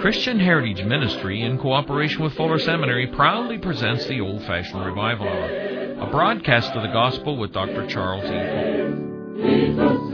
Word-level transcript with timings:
Christian 0.00 0.40
Heritage 0.40 0.84
Ministry, 0.84 1.42
in 1.42 1.58
cooperation 1.58 2.22
with 2.22 2.32
Fuller 2.34 2.58
Seminary, 2.58 3.06
proudly 3.08 3.58
presents 3.58 4.06
the 4.06 4.20
Old 4.20 4.42
Fashioned 4.44 4.84
Revival 4.84 5.28
Hour, 5.28 6.00
a 6.00 6.10
broadcast 6.10 6.72
of 6.72 6.82
the 6.82 6.88
Gospel 6.88 7.36
with 7.36 7.52
Dr. 7.52 7.86
Charles 7.86 8.24
E. 8.24 10.07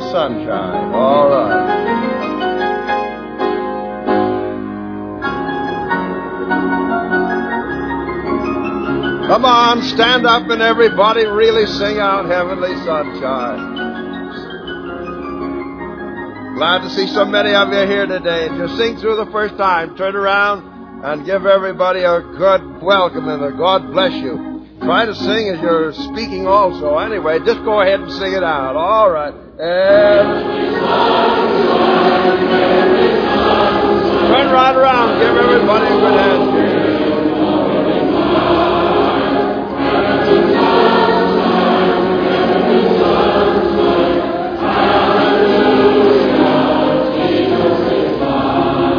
sunshine. 0.00 0.94
All 0.94 1.28
right. 1.30 1.88
Come 9.28 9.44
on, 9.44 9.82
stand 9.82 10.26
up 10.26 10.48
and 10.48 10.62
everybody 10.62 11.26
really 11.26 11.66
sing 11.66 11.98
out 11.98 12.24
Heavenly 12.24 12.74
Sunshine. 12.84 13.76
Glad 16.56 16.78
to 16.78 16.90
see 16.90 17.06
so 17.08 17.24
many 17.24 17.54
of 17.54 17.68
you 17.68 17.86
here 17.86 18.06
today. 18.06 18.48
And 18.48 18.58
just 18.58 18.76
sing 18.78 18.96
through 18.96 19.16
the 19.16 19.30
first 19.30 19.56
time. 19.58 19.96
Turn 19.96 20.16
around 20.16 21.04
and 21.04 21.26
give 21.26 21.46
everybody 21.46 22.00
a 22.00 22.20
good 22.20 22.82
welcome 22.82 23.28
and 23.28 23.44
a 23.44 23.52
God 23.52 23.92
bless 23.92 24.14
you. 24.14 24.66
Try 24.80 25.04
to 25.04 25.14
sing 25.14 25.50
as 25.54 25.60
you're 25.60 25.92
speaking 25.92 26.46
also. 26.46 26.96
Anyway, 26.96 27.38
just 27.44 27.62
go 27.64 27.80
ahead 27.82 28.00
and 28.00 28.10
sing 28.12 28.32
it 28.32 28.42
out. 28.42 28.76
All 28.76 29.10
right. 29.10 29.47
And 29.60 30.28
turn 34.28 34.52
right 34.52 34.76
around. 34.76 35.18
Give 35.18 35.36
everybody 35.36 35.86
a 35.86 35.98
good 35.98 36.14
hand. 36.14 36.42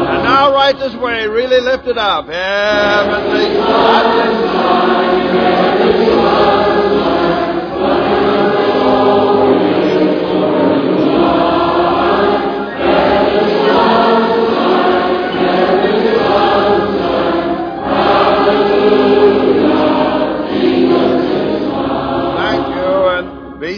And 0.10 0.24
now 0.26 0.54
right 0.54 0.78
this 0.78 0.94
way. 0.96 1.26
Really 1.28 1.62
lift 1.62 1.88
it 1.88 1.98
up. 1.98 2.28
Heavenly 2.28 3.46
Thank 5.00 5.69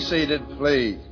seated, 0.02 0.42
please. 0.58 1.11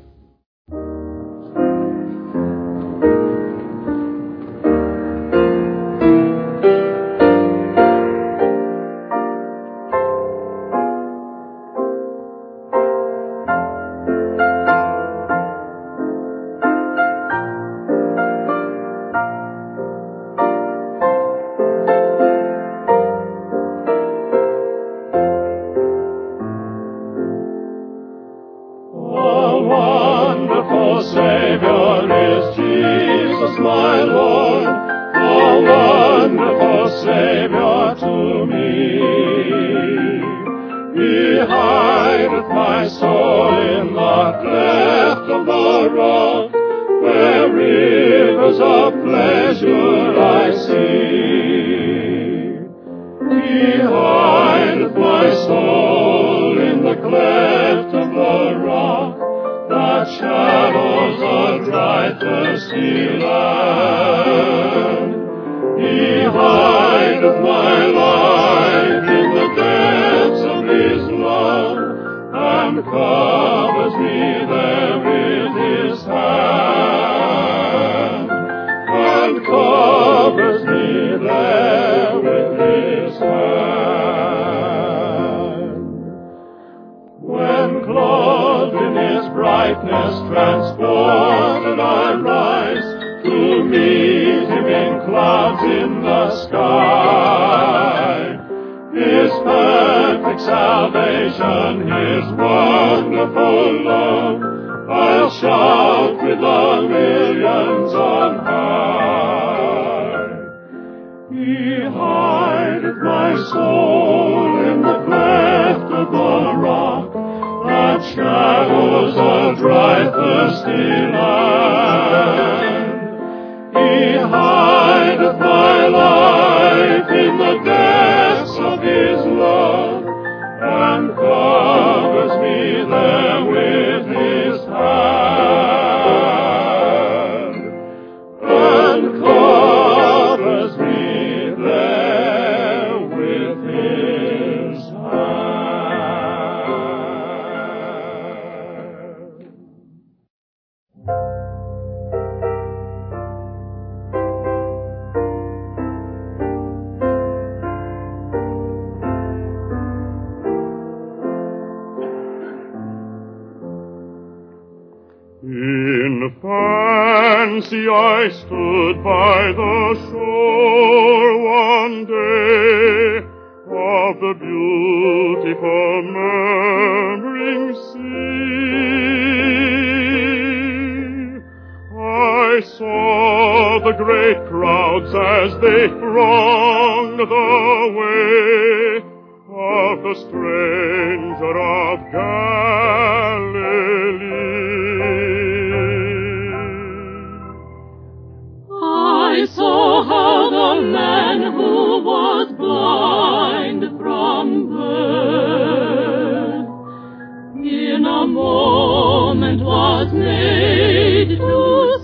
shadows 118.03 119.15
of 119.17 119.57
dry 119.57 120.09
thirsty 120.11 121.08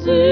to 0.04 0.25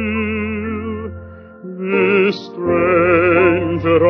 This 1.64 2.36
stranger 2.46 4.00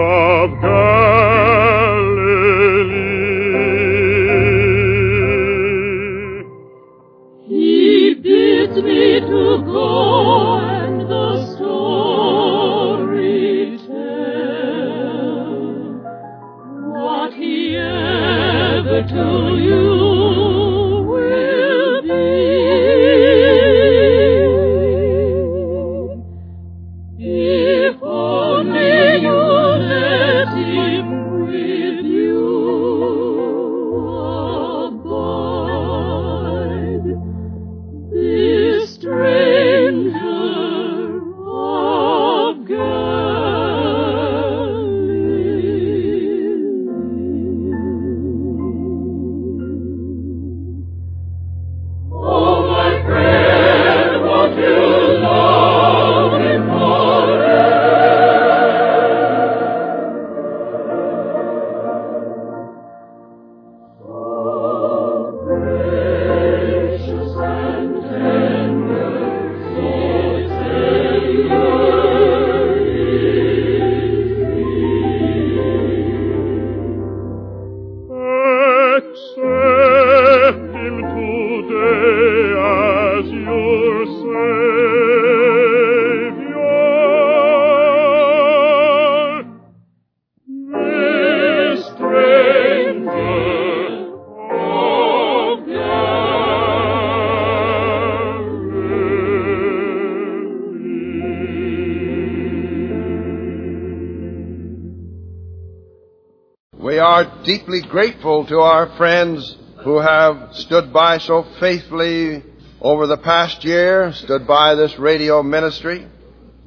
deeply 107.72 107.88
grateful 107.88 108.44
to 108.44 108.58
our 108.58 108.86
friends 108.98 109.56
who 109.82 109.98
have 109.98 110.54
stood 110.54 110.92
by 110.92 111.16
so 111.16 111.42
faithfully 111.58 112.42
over 112.82 113.06
the 113.06 113.16
past 113.16 113.64
year, 113.64 114.12
stood 114.12 114.46
by 114.46 114.74
this 114.74 114.98
radio 114.98 115.42
ministry. 115.42 116.06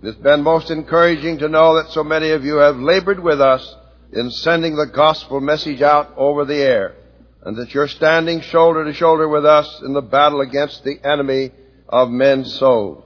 It's 0.02 0.18
been 0.18 0.42
most 0.42 0.72
encouraging 0.72 1.38
to 1.40 1.48
know 1.48 1.76
that 1.76 1.92
so 1.92 2.04
many 2.04 2.32
of 2.32 2.44
you 2.44 2.56
have 2.56 2.78
labored 2.78 3.22
with 3.22 3.40
us 3.40 3.76
in 4.14 4.32
sending 4.32 4.76
the 4.76 4.88
gospel 4.88 5.40
message 5.40 5.84
out 5.84 6.12
over 6.18 6.44
the 6.44 6.56
air, 6.56 6.96
and 7.44 7.56
that 7.58 7.72
you're 7.74 7.88
standing 7.88 8.42
shoulder 8.42 8.84
to 8.86 8.94
shoulder 8.94 9.30
with 9.30 9.46
us 9.46 9.82
in 9.86 9.94
the 9.94 10.02
battle 10.02 10.42
against 10.42 10.84
the 10.84 10.98
enemy 11.04 11.52
of 11.88 12.10
men's 12.10 12.52
souls. 12.56 13.04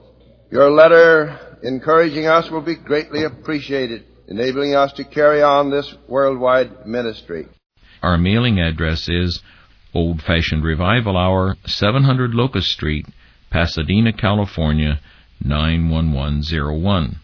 Your 0.50 0.70
letter 0.70 1.58
encouraging 1.62 2.26
us 2.26 2.50
will 2.50 2.62
be 2.62 2.76
greatly 2.76 3.24
appreciated, 3.24 4.04
enabling 4.26 4.74
us 4.74 4.94
to 4.94 5.04
carry 5.04 5.42
on 5.42 5.70
this 5.70 5.92
worldwide 6.08 6.86
ministry. 6.86 7.46
Our 8.02 8.16
mailing 8.16 8.58
address 8.58 9.08
is 9.08 9.42
Old 9.92 10.22
Fashioned 10.22 10.64
Revival 10.64 11.16
Hour, 11.16 11.56
700 11.66 12.34
Locust 12.34 12.68
Street, 12.68 13.06
Pasadena, 13.50 14.12
California, 14.12 15.00
91101. 15.44 17.16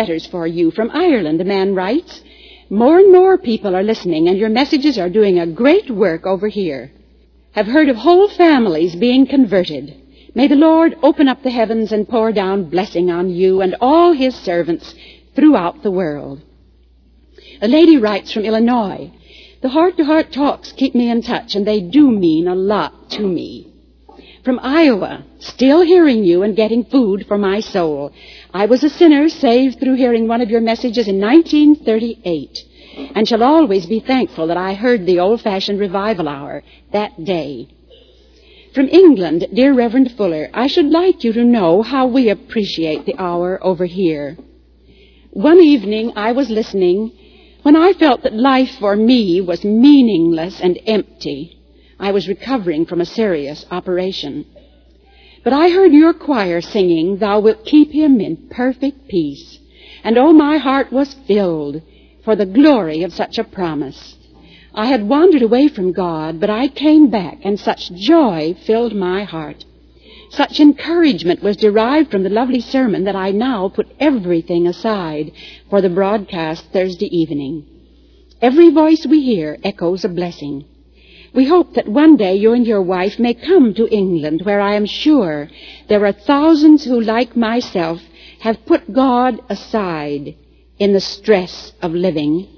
Letters 0.00 0.26
for 0.26 0.46
you. 0.46 0.70
From 0.70 0.90
Ireland, 1.08 1.38
a 1.40 1.52
man 1.56 1.74
writes, 1.74 2.22
More 2.70 2.98
and 3.00 3.12
more 3.12 3.36
people 3.36 3.76
are 3.76 3.90
listening, 3.92 4.28
and 4.28 4.38
your 4.38 4.48
messages 4.60 4.96
are 4.98 5.18
doing 5.18 5.38
a 5.38 5.52
great 5.62 5.90
work 5.90 6.24
over 6.24 6.48
here. 6.48 6.90
Have 7.52 7.66
heard 7.66 7.90
of 7.90 7.96
whole 7.96 8.28
families 8.44 8.94
being 8.96 9.26
converted. 9.26 9.86
May 10.34 10.46
the 10.48 10.62
Lord 10.68 10.96
open 11.02 11.26
up 11.28 11.42
the 11.42 11.56
heavens 11.60 11.92
and 11.92 12.08
pour 12.08 12.32
down 12.32 12.70
blessing 12.70 13.10
on 13.10 13.28
you 13.28 13.60
and 13.60 13.76
all 13.88 14.12
his 14.12 14.34
servants 14.50 14.94
throughout 15.34 15.82
the 15.82 15.96
world. 16.00 16.40
A 17.60 17.68
lady 17.68 17.96
writes 17.98 18.32
from 18.32 18.44
Illinois, 18.44 19.12
The 19.60 19.74
heart-to-heart 19.76 20.32
talks 20.32 20.72
keep 20.72 20.94
me 20.94 21.10
in 21.10 21.20
touch, 21.20 21.54
and 21.56 21.66
they 21.66 21.80
do 21.80 22.10
mean 22.10 22.48
a 22.48 22.54
lot 22.54 23.10
to 23.16 23.22
me 23.38 23.69
from 24.44 24.58
Iowa, 24.62 25.24
still 25.38 25.82
hearing 25.82 26.24
you 26.24 26.42
and 26.42 26.56
getting 26.56 26.84
food 26.84 27.26
for 27.26 27.38
my 27.38 27.60
soul. 27.60 28.12
I 28.54 28.66
was 28.66 28.82
a 28.82 28.90
sinner 28.90 29.28
saved 29.28 29.78
through 29.78 29.96
hearing 29.96 30.28
one 30.28 30.40
of 30.40 30.50
your 30.50 30.60
messages 30.60 31.08
in 31.08 31.20
1938 31.20 32.58
and 33.14 33.28
shall 33.28 33.42
always 33.42 33.86
be 33.86 34.00
thankful 34.00 34.46
that 34.48 34.56
I 34.56 34.74
heard 34.74 35.06
the 35.06 35.20
old-fashioned 35.20 35.78
revival 35.78 36.28
hour 36.28 36.62
that 36.92 37.24
day. 37.24 37.68
From 38.74 38.88
England, 38.88 39.46
dear 39.52 39.74
Reverend 39.74 40.12
Fuller, 40.16 40.48
I 40.54 40.68
should 40.68 40.86
like 40.86 41.24
you 41.24 41.32
to 41.32 41.44
know 41.44 41.82
how 41.82 42.06
we 42.06 42.28
appreciate 42.30 43.04
the 43.04 43.16
hour 43.18 43.58
over 43.62 43.84
here. 43.84 44.36
One 45.32 45.60
evening 45.60 46.12
I 46.16 46.32
was 46.32 46.50
listening 46.50 47.12
when 47.62 47.76
I 47.76 47.92
felt 47.92 48.22
that 48.22 48.32
life 48.32 48.70
for 48.78 48.96
me 48.96 49.40
was 49.40 49.64
meaningless 49.64 50.60
and 50.60 50.78
empty. 50.86 51.59
I 52.00 52.12
was 52.12 52.28
recovering 52.28 52.86
from 52.86 53.02
a 53.02 53.06
serious 53.06 53.66
operation. 53.70 54.46
But 55.44 55.52
I 55.52 55.68
heard 55.68 55.92
your 55.92 56.14
choir 56.14 56.62
singing, 56.62 57.18
Thou 57.18 57.40
wilt 57.40 57.66
keep 57.66 57.92
him 57.92 58.20
in 58.20 58.48
perfect 58.48 59.06
peace. 59.08 59.58
And 60.02 60.16
oh, 60.16 60.32
my 60.32 60.56
heart 60.56 60.90
was 60.90 61.14
filled 61.26 61.82
for 62.24 62.34
the 62.34 62.46
glory 62.46 63.02
of 63.02 63.12
such 63.12 63.38
a 63.38 63.44
promise. 63.44 64.16
I 64.74 64.86
had 64.86 65.08
wandered 65.08 65.42
away 65.42 65.68
from 65.68 65.92
God, 65.92 66.40
but 66.40 66.48
I 66.48 66.68
came 66.68 67.10
back, 67.10 67.38
and 67.42 67.60
such 67.60 67.92
joy 67.92 68.56
filled 68.64 68.94
my 68.94 69.24
heart. 69.24 69.66
Such 70.30 70.60
encouragement 70.60 71.42
was 71.42 71.56
derived 71.56 72.10
from 72.10 72.22
the 72.22 72.30
lovely 72.30 72.60
sermon 72.60 73.04
that 73.04 73.16
I 73.16 73.30
now 73.30 73.68
put 73.68 73.88
everything 73.98 74.66
aside 74.66 75.32
for 75.68 75.82
the 75.82 75.90
broadcast 75.90 76.66
Thursday 76.72 77.14
evening. 77.14 77.66
Every 78.40 78.70
voice 78.70 79.04
we 79.06 79.22
hear 79.22 79.58
echoes 79.64 80.04
a 80.04 80.08
blessing. 80.08 80.64
We 81.32 81.46
hope 81.46 81.74
that 81.74 81.86
one 81.86 82.16
day 82.16 82.34
you 82.34 82.52
and 82.54 82.66
your 82.66 82.82
wife 82.82 83.20
may 83.20 83.34
come 83.34 83.72
to 83.74 83.88
England, 83.88 84.42
where 84.42 84.60
I 84.60 84.74
am 84.74 84.86
sure 84.86 85.48
there 85.88 86.04
are 86.04 86.12
thousands 86.12 86.84
who, 86.84 87.00
like 87.00 87.36
myself, 87.36 88.02
have 88.40 88.66
put 88.66 88.92
God 88.92 89.40
aside 89.48 90.34
in 90.78 90.92
the 90.92 91.00
stress 91.00 91.72
of 91.82 91.92
living, 91.92 92.48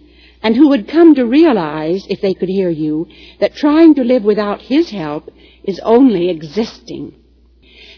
and 0.43 0.57
who 0.57 0.69
would 0.71 0.89
come 0.89 1.15
to 1.17 1.27
realize, 1.27 2.07
if 2.09 2.23
they 2.23 2.33
could 2.33 2.49
hear 2.49 2.71
you, 2.71 3.09
that 3.41 3.55
trying 3.55 3.95
to 3.97 4.05
live 4.05 4.25
without 4.25 4.63
His 4.63 4.89
help 4.89 5.31
is 5.65 5.79
only 5.81 6.31
existing. 6.31 7.15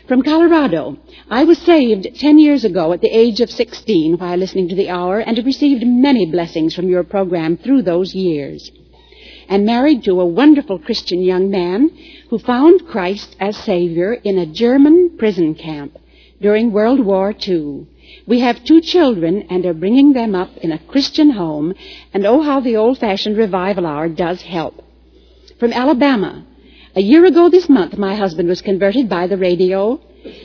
From 0.09 0.23
Colorado, 0.23 0.99
I 1.31 1.45
was 1.45 1.59
saved 1.59 2.17
ten 2.17 2.41
years 2.41 2.65
ago 2.65 2.93
at 2.93 3.01
the 3.01 3.17
age 3.17 3.41
of 3.41 3.51
16 3.51 4.19
while 4.19 4.37
listening 4.37 4.69
to 4.71 4.75
the 4.75 4.91
hour 4.91 5.21
and 5.21 5.37
have 5.37 5.47
received 5.47 5.87
many 5.87 6.27
blessings 6.27 6.75
from 6.75 6.89
your 6.89 7.05
program 7.05 7.59
through 7.59 7.83
those 7.83 8.13
years 8.13 8.73
and 9.49 9.65
married 9.65 10.05
to 10.05 10.21
a 10.21 10.27
wonderful 10.27 10.79
Christian 10.79 11.21
young 11.21 11.51
man 11.51 11.91
who 12.31 12.39
found 12.39 12.87
Christ 12.87 13.37
as 13.41 13.57
Savior 13.57 14.15
in 14.15 14.39
a 14.39 14.47
German 14.47 15.17
prison 15.19 15.55
camp 15.55 15.99
during 16.41 16.73
World 16.73 17.01
War 17.01 17.35
II. 17.47 17.87
We 18.27 18.41
have 18.41 18.65
two 18.65 18.81
children 18.81 19.47
and 19.51 19.65
are 19.67 19.75
bringing 19.75 20.13
them 20.13 20.35
up 20.35 20.57
in 20.59 20.73
a 20.73 20.79
Christian 20.79 21.31
home, 21.31 21.75
and 22.13 22.27
oh, 22.27 22.43
how 22.43 22.61
the 22.61 22.77
old 22.77 22.99
fashioned 22.99 23.37
revival 23.37 23.87
hour 23.87 24.09
does 24.09 24.43
help. 24.43 24.83
From 25.59 25.73
Alabama, 25.73 26.45
a 26.97 27.01
year 27.01 27.25
ago 27.25 27.49
this 27.49 27.69
month, 27.69 27.99
my 27.99 28.15
husband 28.15 28.49
was 28.49 28.63
converted 28.63 29.09
by 29.09 29.27
the 29.27 29.37
radio. 29.37 30.01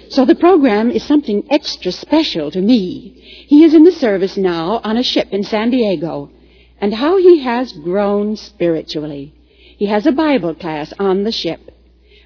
So 0.10 0.25
the 0.25 0.36
program 0.36 0.89
is 0.89 1.03
something 1.03 1.46
extra 1.50 1.91
special 1.91 2.51
to 2.51 2.62
me. 2.62 3.46
He 3.48 3.63
is 3.63 3.74
in 3.74 3.84
the 3.84 3.91
service 3.91 4.36
now 4.36 4.82
on 4.84 4.98
a 4.98 5.03
ship 5.03 5.27
in 5.32 5.44
San 5.44 5.70
Diego, 5.70 6.32
and 6.79 6.93
how 6.93 7.17
he 7.17 7.39
has 7.39 7.74
grown 7.74 8.36
spiritually. 8.36 9.33
He 9.77 9.86
has 9.88 10.05
a 10.05 10.12
Bible 10.12 10.55
class 10.55 10.93
on 11.00 11.24
the 11.24 11.31
ship. 11.31 11.62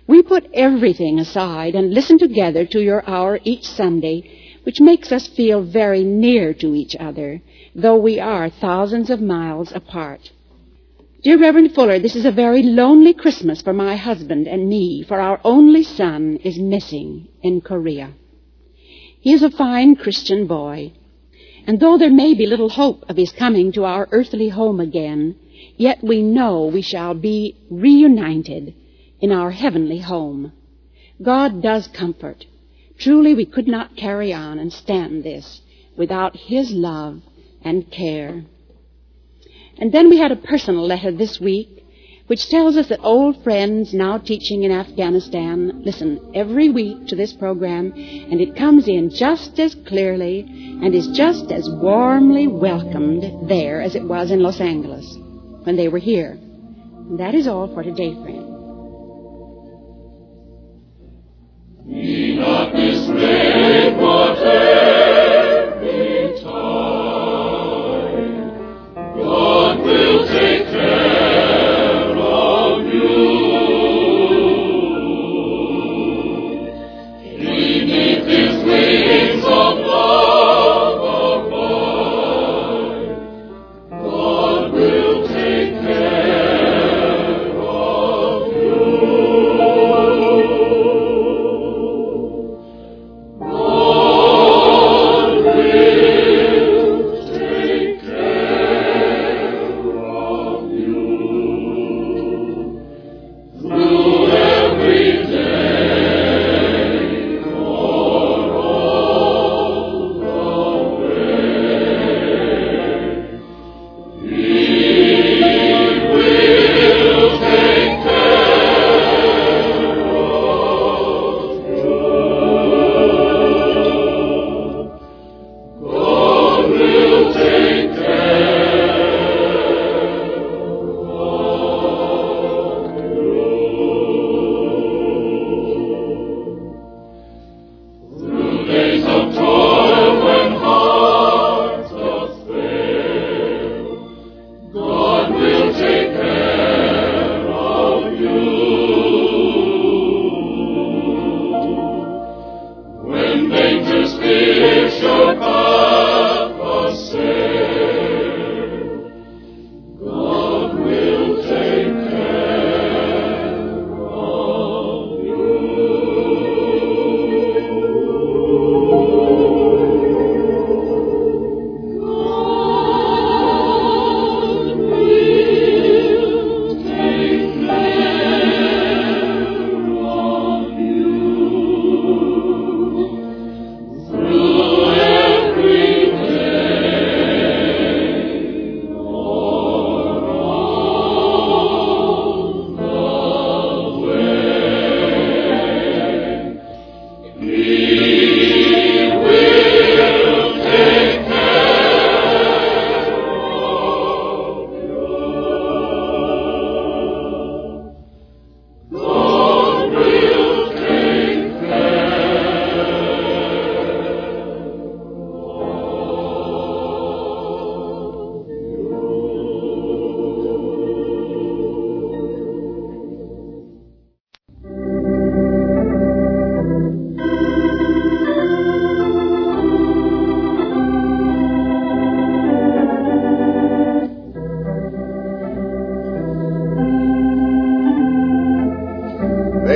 We 0.07 0.21
put 0.21 0.49
everything 0.53 1.19
aside 1.19 1.75
and 1.75 1.93
listen 1.93 2.17
together 2.19 2.65
to 2.67 2.81
your 2.81 3.07
hour 3.09 3.39
each 3.43 3.65
Sunday, 3.65 4.59
which 4.63 4.81
makes 4.81 5.11
us 5.11 5.27
feel 5.27 5.63
very 5.63 6.03
near 6.03 6.53
to 6.55 6.75
each 6.75 6.95
other, 6.99 7.41
though 7.75 7.97
we 7.97 8.19
are 8.19 8.49
thousands 8.49 9.09
of 9.09 9.21
miles 9.21 9.71
apart. 9.71 10.31
Dear 11.23 11.39
Reverend 11.39 11.73
Fuller, 11.73 11.99
this 11.99 12.17
is 12.17 12.25
a 12.25 12.31
very 12.31 12.63
lonely 12.63 13.13
Christmas 13.13 13.61
for 13.61 13.71
my 13.71 13.95
husband 13.95 14.45
and 14.45 14.67
me, 14.67 15.03
for 15.03 15.21
our 15.21 15.39
only 15.45 15.83
son 15.83 16.37
is 16.43 16.59
missing 16.59 17.29
in 17.41 17.61
Korea. 17.61 18.11
He 19.21 19.31
is 19.31 19.41
a 19.41 19.49
fine 19.49 19.95
Christian 19.95 20.47
boy, 20.47 20.91
and 21.65 21.79
though 21.79 21.97
there 21.97 22.11
may 22.11 22.33
be 22.33 22.45
little 22.45 22.69
hope 22.69 23.05
of 23.09 23.17
his 23.17 23.31
coming 23.31 23.71
to 23.71 23.85
our 23.85 24.07
earthly 24.11 24.49
home 24.49 24.79
again, 24.79 25.35
yet 25.77 26.03
we 26.03 26.21
know 26.21 26.65
we 26.65 26.81
shall 26.81 27.13
be 27.13 27.57
reunited 27.69 28.75
in 29.21 29.31
our 29.31 29.51
heavenly 29.51 29.99
home. 29.99 30.51
God 31.21 31.61
does 31.61 31.87
comfort. 31.87 32.45
Truly, 32.97 33.33
we 33.33 33.45
could 33.45 33.67
not 33.67 33.95
carry 33.95 34.33
on 34.33 34.59
and 34.59 34.71
stand 34.73 35.23
this 35.23 35.61
without 35.95 36.35
His 36.35 36.71
love 36.71 37.21
and 37.63 37.89
care. 37.89 38.43
And 39.77 39.91
then 39.91 40.09
we 40.09 40.17
had 40.17 40.31
a 40.31 40.35
personal 40.35 40.85
letter 40.85 41.11
this 41.11 41.39
week 41.39 41.82
which 42.27 42.49
tells 42.49 42.77
us 42.77 42.87
that 42.87 43.01
old 43.01 43.43
friends 43.43 43.93
now 43.93 44.17
teaching 44.17 44.63
in 44.63 44.71
Afghanistan 44.71 45.83
listen 45.83 46.31
every 46.33 46.69
week 46.69 47.07
to 47.07 47.15
this 47.15 47.33
program, 47.33 47.91
and 47.91 48.39
it 48.39 48.55
comes 48.55 48.87
in 48.87 49.09
just 49.09 49.59
as 49.59 49.75
clearly 49.87 50.41
and 50.41 50.95
is 50.95 51.07
just 51.09 51.51
as 51.51 51.69
warmly 51.69 52.47
welcomed 52.47 53.49
there 53.49 53.81
as 53.81 53.95
it 53.95 54.03
was 54.03 54.31
in 54.31 54.41
Los 54.41 54.61
Angeles 54.61 55.17
when 55.63 55.75
they 55.75 55.89
were 55.89 55.99
here. 55.99 56.31
And 56.31 57.19
that 57.19 57.35
is 57.35 57.47
all 57.47 57.73
for 57.73 57.83
today, 57.83 58.13
friends. 58.13 58.49
Be 61.85 62.37
not 62.37 62.71
dismayed, 62.73 63.62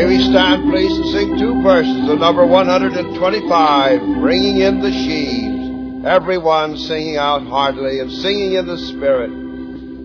we 0.07 0.23
stand, 0.23 0.71
please, 0.71 0.97
and 0.97 1.09
sing 1.09 1.37
two 1.37 1.61
verses 1.61 2.09
of 2.09 2.19
number 2.19 2.45
125, 2.45 4.01
Bringing 4.21 4.61
in 4.61 4.79
the 4.79 4.89
Sheaves. 4.89 6.05
Everyone 6.05 6.77
singing 6.77 7.17
out 7.17 7.45
heartily 7.45 7.99
and 7.99 8.09
singing 8.09 8.53
in 8.53 8.67
the 8.67 8.77
Spirit. 8.77 9.29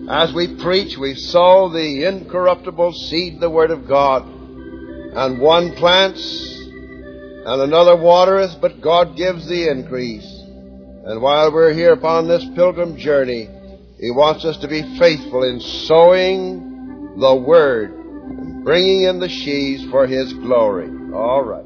As 0.09 0.33
we 0.33 0.57
preach, 0.57 0.97
we 0.97 1.15
sow 1.15 1.69
the 1.69 2.03
incorruptible 2.03 2.91
seed, 2.91 3.39
the 3.39 3.49
Word 3.49 3.71
of 3.71 3.87
God. 3.87 4.27
And 4.27 5.39
one 5.39 5.73
plants 5.75 6.57
and 6.57 7.61
another 7.61 7.95
watereth, 7.95 8.59
but 8.59 8.81
God 8.81 9.15
gives 9.15 9.47
the 9.47 9.69
increase. 9.69 10.29
And 11.05 11.21
while 11.21 11.53
we're 11.53 11.71
here 11.71 11.93
upon 11.93 12.27
this 12.27 12.43
pilgrim 12.55 12.97
journey, 12.97 13.47
He 14.01 14.11
wants 14.11 14.43
us 14.43 14.57
to 14.57 14.67
be 14.67 14.81
faithful 14.99 15.43
in 15.43 15.61
sowing 15.61 17.15
the 17.21 17.35
Word 17.35 18.02
bringing 18.63 19.03
in 19.03 19.19
the 19.19 19.29
sheaves 19.29 19.83
for 19.91 20.07
His 20.07 20.33
glory. 20.33 20.89
All 21.13 21.43
right. 21.43 21.65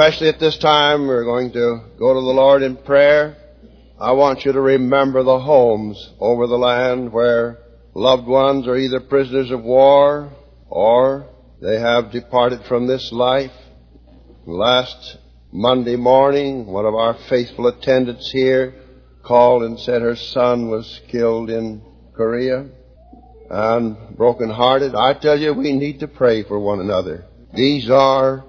Especially 0.00 0.28
at 0.30 0.40
this 0.40 0.56
time, 0.56 1.06
we're 1.06 1.24
going 1.24 1.52
to 1.52 1.78
go 1.98 2.14
to 2.14 2.20
the 2.20 2.32
Lord 2.32 2.62
in 2.62 2.74
prayer. 2.74 3.36
I 4.00 4.12
want 4.12 4.46
you 4.46 4.52
to 4.52 4.60
remember 4.60 5.22
the 5.22 5.38
homes 5.38 6.14
over 6.18 6.46
the 6.46 6.56
land 6.56 7.12
where 7.12 7.58
loved 7.92 8.26
ones 8.26 8.66
are 8.66 8.78
either 8.78 9.00
prisoners 9.00 9.50
of 9.50 9.62
war 9.62 10.32
or 10.70 11.28
they 11.60 11.78
have 11.78 12.12
departed 12.12 12.64
from 12.66 12.86
this 12.86 13.12
life. 13.12 13.52
Last 14.46 15.18
Monday 15.52 15.96
morning, 15.96 16.64
one 16.64 16.86
of 16.86 16.94
our 16.94 17.18
faithful 17.28 17.66
attendants 17.66 18.30
here 18.30 18.72
called 19.22 19.64
and 19.64 19.78
said 19.78 20.00
her 20.00 20.16
son 20.16 20.70
was 20.70 20.98
killed 21.08 21.50
in 21.50 21.82
Korea 22.14 22.70
and 23.50 24.16
broken-hearted. 24.16 24.94
I 24.94 25.12
tell 25.12 25.38
you, 25.38 25.52
we 25.52 25.72
need 25.72 26.00
to 26.00 26.08
pray 26.08 26.42
for 26.42 26.58
one 26.58 26.80
another. 26.80 27.26
These 27.52 27.90
are 27.90 28.46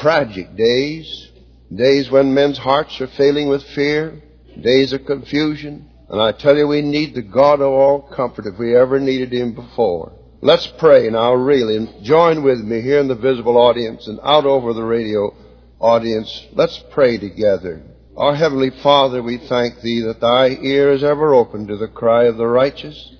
tragic 0.00 0.56
days, 0.56 1.28
days 1.74 2.10
when 2.10 2.34
men's 2.34 2.58
hearts 2.58 3.00
are 3.00 3.06
failing 3.06 3.48
with 3.48 3.62
fear, 3.74 4.22
days 4.60 4.92
of 4.92 5.06
confusion, 5.06 5.90
and 6.08 6.20
I 6.20 6.32
tell 6.32 6.56
you, 6.56 6.68
we 6.68 6.82
need 6.82 7.14
the 7.14 7.22
God 7.22 7.60
of 7.60 7.72
all 7.72 8.02
comfort 8.14 8.46
if 8.46 8.58
we 8.58 8.76
ever 8.76 9.00
needed 9.00 9.32
Him 9.32 9.54
before. 9.54 10.12
Let's 10.42 10.66
pray 10.78 11.08
now, 11.08 11.32
really, 11.32 11.88
join 12.02 12.44
with 12.44 12.58
me 12.58 12.82
here 12.82 13.00
in 13.00 13.08
the 13.08 13.14
visible 13.14 13.56
audience 13.56 14.06
and 14.06 14.20
out 14.22 14.44
over 14.44 14.74
the 14.74 14.84
radio 14.84 15.34
audience. 15.80 16.46
Let's 16.52 16.82
pray 16.92 17.16
together. 17.18 17.82
Our 18.16 18.34
Heavenly 18.34 18.70
Father, 18.82 19.22
we 19.22 19.38
thank 19.38 19.80
Thee 19.80 20.02
that 20.02 20.20
Thy 20.20 20.50
ear 20.50 20.92
is 20.92 21.02
ever 21.02 21.34
open 21.34 21.66
to 21.66 21.76
the 21.78 21.88
cry 21.88 22.24
of 22.24 22.36
the 22.36 22.46
righteous. 22.46 23.12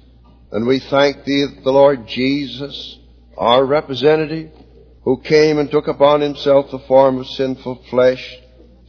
And 0.53 0.67
we 0.67 0.79
thank 0.79 1.25
Thee 1.25 1.47
that 1.47 1.65
the 1.65 1.73
Lord 1.73 2.07
Jesus, 2.07 2.99
our 3.37 3.65
representative, 3.65 4.53
who 5.05 5.19
came 5.19 5.59
and 5.59 5.71
took 5.71 5.87
upon 5.87 6.21
Himself 6.21 6.71
the 6.71 6.79
form 6.81 7.19
of 7.19 7.27
sinful 7.27 7.83
flesh, 7.91 8.39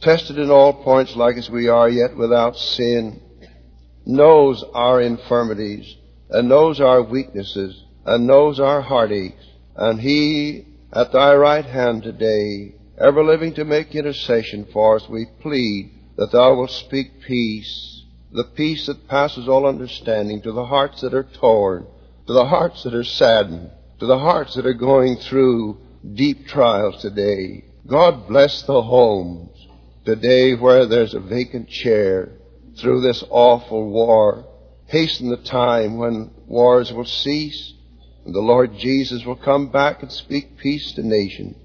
tested 0.00 0.38
in 0.38 0.50
all 0.50 0.72
points 0.72 1.14
like 1.14 1.36
as 1.36 1.50
we 1.50 1.68
are, 1.68 1.88
yet 1.88 2.16
without 2.16 2.56
sin, 2.56 3.20
knows 4.06 4.64
our 4.74 5.00
infirmities 5.00 5.96
and 6.30 6.48
knows 6.48 6.80
our 6.80 7.02
weaknesses 7.02 7.84
and 8.04 8.26
knows 8.26 8.58
our 8.58 8.80
heartaches. 8.80 9.38
And 9.76 10.00
He 10.00 10.66
at 10.92 11.12
Thy 11.12 11.34
right 11.34 11.64
hand 11.64 12.02
today, 12.02 12.74
ever 12.98 13.22
living 13.22 13.52
to 13.54 13.64
make 13.64 13.94
intercession 13.94 14.66
for 14.72 14.96
us, 14.96 15.08
we 15.08 15.26
plead 15.42 15.90
that 16.16 16.32
Thou 16.32 16.54
wilt 16.54 16.70
speak 16.70 17.20
peace, 17.20 18.04
the 18.32 18.44
peace 18.44 18.86
that 18.86 19.06
passes 19.08 19.48
all 19.48 19.66
understanding 19.66 20.40
to 20.42 20.52
the 20.52 20.64
hearts 20.64 21.02
that 21.02 21.12
are 21.12 21.24
torn, 21.24 21.86
to 22.26 22.32
the 22.32 22.46
hearts 22.46 22.84
that 22.84 22.94
are 22.94 23.04
saddened, 23.04 23.70
to 23.98 24.06
the 24.06 24.18
hearts 24.18 24.54
that 24.54 24.66
are 24.66 24.74
going 24.74 25.16
through 25.16 25.78
deep 26.14 26.46
trials 26.46 27.00
today. 27.02 27.64
God 27.86 28.28
bless 28.28 28.62
the 28.62 28.82
homes 28.82 29.50
today 30.04 30.54
where 30.54 30.86
there's 30.86 31.14
a 31.14 31.20
vacant 31.20 31.68
chair 31.68 32.30
through 32.78 33.00
this 33.00 33.24
awful 33.30 33.90
war. 33.90 34.44
Hasten 34.86 35.30
the 35.30 35.36
time 35.36 35.98
when 35.98 36.30
wars 36.46 36.92
will 36.92 37.04
cease 37.04 37.74
and 38.24 38.34
the 38.34 38.40
Lord 38.40 38.76
Jesus 38.76 39.24
will 39.24 39.36
come 39.36 39.70
back 39.70 40.02
and 40.02 40.10
speak 40.10 40.56
peace 40.56 40.92
to 40.92 41.06
nations. 41.06 41.56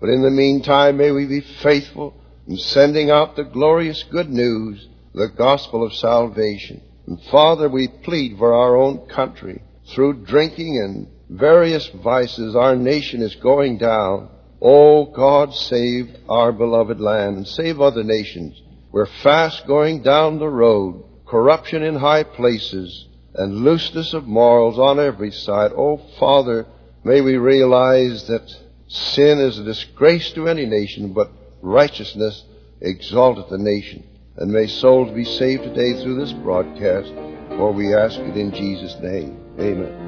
But 0.00 0.10
in 0.10 0.22
the 0.22 0.30
meantime, 0.30 0.96
may 0.96 1.10
we 1.10 1.26
be 1.26 1.40
faithful 1.40 2.14
in 2.46 2.56
sending 2.56 3.10
out 3.10 3.36
the 3.36 3.44
glorious 3.44 4.04
good 4.04 4.28
news, 4.28 4.88
the 5.14 5.28
gospel 5.28 5.84
of 5.84 5.94
salvation. 5.94 6.82
And 7.06 7.20
Father, 7.30 7.68
we 7.68 7.88
plead 7.88 8.36
for 8.38 8.52
our 8.52 8.76
own 8.76 9.06
country. 9.08 9.62
Through 9.94 10.24
drinking 10.24 10.78
and 10.78 11.08
various 11.28 11.88
vices, 11.88 12.56
our 12.56 12.76
nation 12.76 13.22
is 13.22 13.34
going 13.36 13.78
down. 13.78 14.28
Oh 14.60 15.06
God, 15.06 15.54
save 15.54 16.14
our 16.28 16.52
beloved 16.52 17.00
land 17.00 17.36
and 17.36 17.46
save 17.46 17.80
other 17.80 18.02
nations. 18.02 18.60
We're 18.90 19.06
fast 19.06 19.66
going 19.66 20.02
down 20.02 20.38
the 20.38 20.48
road. 20.48 21.04
Corruption 21.26 21.82
in 21.82 21.96
high 21.96 22.24
places, 22.24 23.06
and 23.34 23.58
looseness 23.58 24.14
of 24.14 24.26
morals 24.26 24.78
on 24.78 24.98
every 24.98 25.30
side. 25.30 25.72
Oh, 25.76 26.00
Father, 26.18 26.66
may 27.04 27.20
we 27.20 27.36
realize 27.36 28.26
that 28.26 28.50
sin 28.88 29.38
is 29.38 29.58
a 29.58 29.64
disgrace 29.64 30.32
to 30.32 30.48
any 30.48 30.64
nation, 30.64 31.12
but 31.12 31.30
righteousness 31.60 32.44
exalteth 32.80 33.50
the 33.50 33.58
nation. 33.58 34.04
And 34.36 34.50
may 34.50 34.66
souls 34.66 35.14
be 35.14 35.24
saved 35.24 35.64
today 35.64 36.02
through 36.02 36.18
this 36.18 36.32
broadcast, 36.32 37.12
for 37.50 37.72
we 37.72 37.94
ask 37.94 38.18
it 38.18 38.36
in 38.36 38.52
Jesus' 38.52 38.96
name. 39.00 39.38
Amen. 39.58 40.07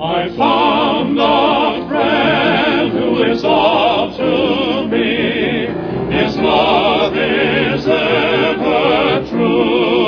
I 0.00 0.28
found 0.36 1.16
a 1.20 1.86
friend 1.88 2.90
who 2.90 3.22
is 3.30 3.44
all 3.44 4.10
to 4.16 4.88
me. 4.88 5.66
His 6.12 6.36
love 6.36 7.16
is 7.16 7.86
ever 7.86 9.24
true. 9.30 10.03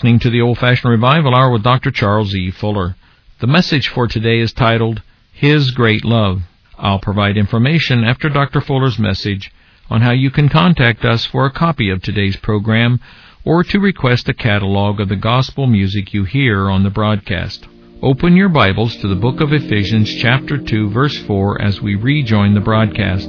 Listening 0.00 0.18
to 0.18 0.30
the 0.30 0.40
Old 0.40 0.56
Fashioned 0.56 0.90
Revival 0.90 1.34
Hour 1.34 1.50
with 1.50 1.62
Dr. 1.62 1.90
Charles 1.90 2.34
E. 2.34 2.50
Fuller. 2.50 2.96
The 3.40 3.46
message 3.46 3.88
for 3.88 4.08
today 4.08 4.40
is 4.40 4.50
titled, 4.50 5.02
His 5.30 5.72
Great 5.72 6.06
Love. 6.06 6.40
I'll 6.78 7.00
provide 7.00 7.36
information 7.36 8.02
after 8.02 8.30
Dr. 8.30 8.62
Fuller's 8.62 8.98
message 8.98 9.52
on 9.90 10.00
how 10.00 10.12
you 10.12 10.30
can 10.30 10.48
contact 10.48 11.04
us 11.04 11.26
for 11.26 11.44
a 11.44 11.52
copy 11.52 11.90
of 11.90 12.00
today's 12.00 12.36
program 12.36 12.98
or 13.44 13.62
to 13.62 13.78
request 13.78 14.26
a 14.30 14.32
catalog 14.32 15.00
of 15.00 15.10
the 15.10 15.16
gospel 15.16 15.66
music 15.66 16.14
you 16.14 16.24
hear 16.24 16.70
on 16.70 16.82
the 16.82 16.88
broadcast. 16.88 17.66
Open 18.02 18.36
your 18.36 18.48
Bibles 18.48 18.96
to 19.02 19.06
the 19.06 19.14
book 19.14 19.42
of 19.42 19.52
Ephesians 19.52 20.14
chapter 20.14 20.56
2 20.56 20.88
verse 20.88 21.18
4 21.18 21.60
as 21.60 21.82
we 21.82 21.94
rejoin 21.94 22.54
the 22.54 22.60
broadcast. 22.60 23.28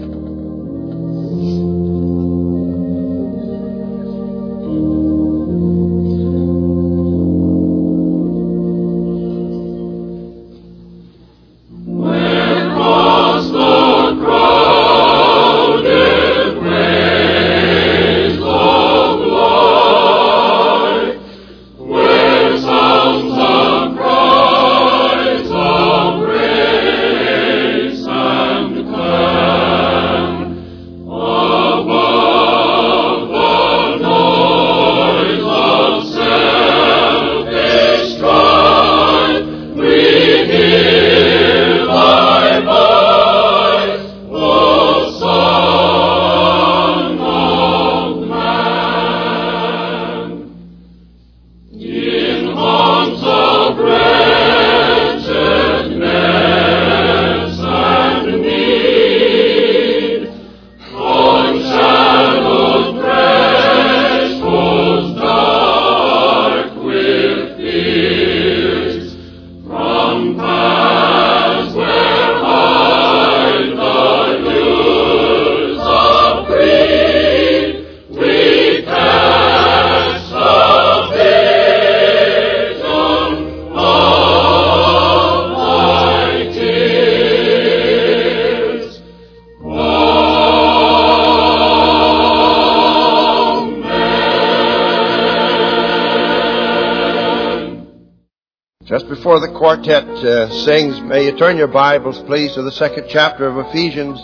Before 99.04 99.40
the 99.40 99.48
quartet 99.48 100.04
uh, 100.04 100.50
sings, 100.66 101.00
may 101.00 101.24
you 101.24 101.38
turn 101.38 101.56
your 101.56 101.70
Bibles, 101.70 102.20
please, 102.24 102.54
to 102.56 102.62
the 102.62 102.74
second 102.74 103.06
chapter 103.08 103.48
of 103.48 103.66
Ephesians, 103.68 104.20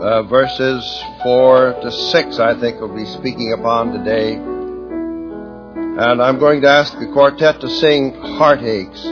uh, 0.00 0.22
verses 0.22 0.82
4 1.22 1.74
to 1.82 1.92
6, 1.92 2.38
I 2.38 2.58
think 2.58 2.80
we'll 2.80 2.96
be 2.96 3.04
speaking 3.04 3.52
upon 3.52 3.92
today. 3.92 4.36
And 4.36 6.22
I'm 6.22 6.38
going 6.38 6.62
to 6.62 6.70
ask 6.70 6.98
the 6.98 7.12
quartet 7.12 7.60
to 7.60 7.68
sing 7.68 8.14
Heartaches 8.14 9.02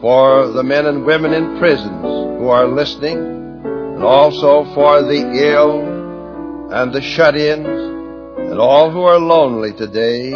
for 0.00 0.46
the 0.46 0.62
men 0.62 0.86
and 0.86 1.04
women 1.04 1.34
in 1.34 1.58
prisons 1.58 2.02
who 2.02 2.48
are 2.48 2.66
listening, 2.66 3.18
and 3.18 4.02
also 4.02 4.64
for 4.72 5.02
the 5.02 5.52
ill 5.52 6.72
and 6.72 6.90
the 6.90 7.02
shut 7.02 7.36
ins, 7.36 7.66
and 7.66 8.58
all 8.58 8.90
who 8.90 9.02
are 9.02 9.18
lonely 9.18 9.74
today. 9.74 10.30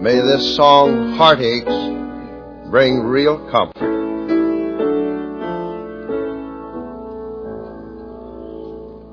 May 0.00 0.16
this 0.16 0.56
song, 0.56 1.12
Heartaches, 1.12 2.02
bring 2.72 3.00
real 3.00 3.36
comfort. 3.50 3.82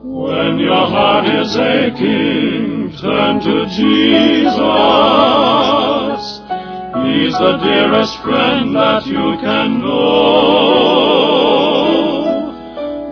When 0.01 0.59
your 0.59 0.87
heart 0.87 1.25
is 1.27 1.57
aching, 1.57 2.95
turn 3.01 3.41
to 3.41 3.65
Jesus. 3.65 4.55
He's 7.03 7.35
the 7.37 7.57
dearest 7.61 8.17
friend 8.23 8.73
that 8.77 9.05
you 9.05 9.37
can 9.43 9.81
know. 9.81 11.09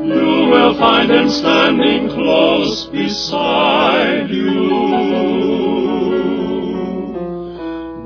You 0.02 0.50
will 0.50 0.76
find 0.80 1.12
him 1.12 1.30
standing 1.30 2.08
close 2.08 2.86
beside 2.86 4.30
you 4.30 4.87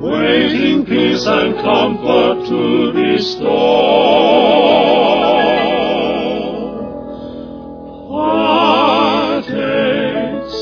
waiting 0.02 0.84
peace 0.84 1.26
and 1.28 1.54
comfort 1.58 2.48
to 2.48 2.92
bestow. 2.92 3.48
Heartaches, 9.52 10.54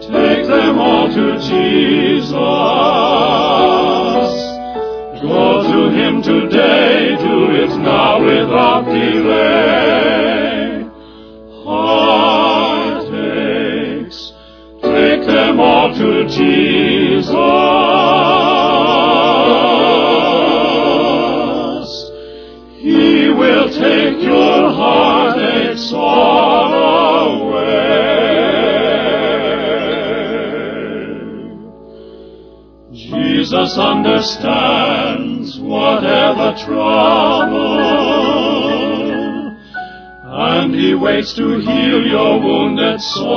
take 0.00 0.46
them 0.48 0.78
all 0.80 1.06
to 1.08 1.38
Jesus. 1.38 2.32
Go 5.22 5.62
to 5.62 5.90
Him 5.94 6.20
today, 6.20 7.14
do 7.20 7.50
it 7.62 7.70
now 7.78 8.20
without 8.20 8.84
delay. 8.86 10.02
Heartaches, 12.92 14.32
take 14.82 15.24
them 15.24 15.60
all 15.60 15.94
to 15.94 16.26
Jesus. 16.26 18.01
Understands 34.22 35.58
whatever 35.58 36.54
trouble, 36.64 37.80
and 40.24 40.72
He 40.74 40.94
waits 40.94 41.34
to 41.34 41.58
heal 41.58 42.06
your 42.06 42.38
wounded 42.40 43.00
soul. 43.00 43.32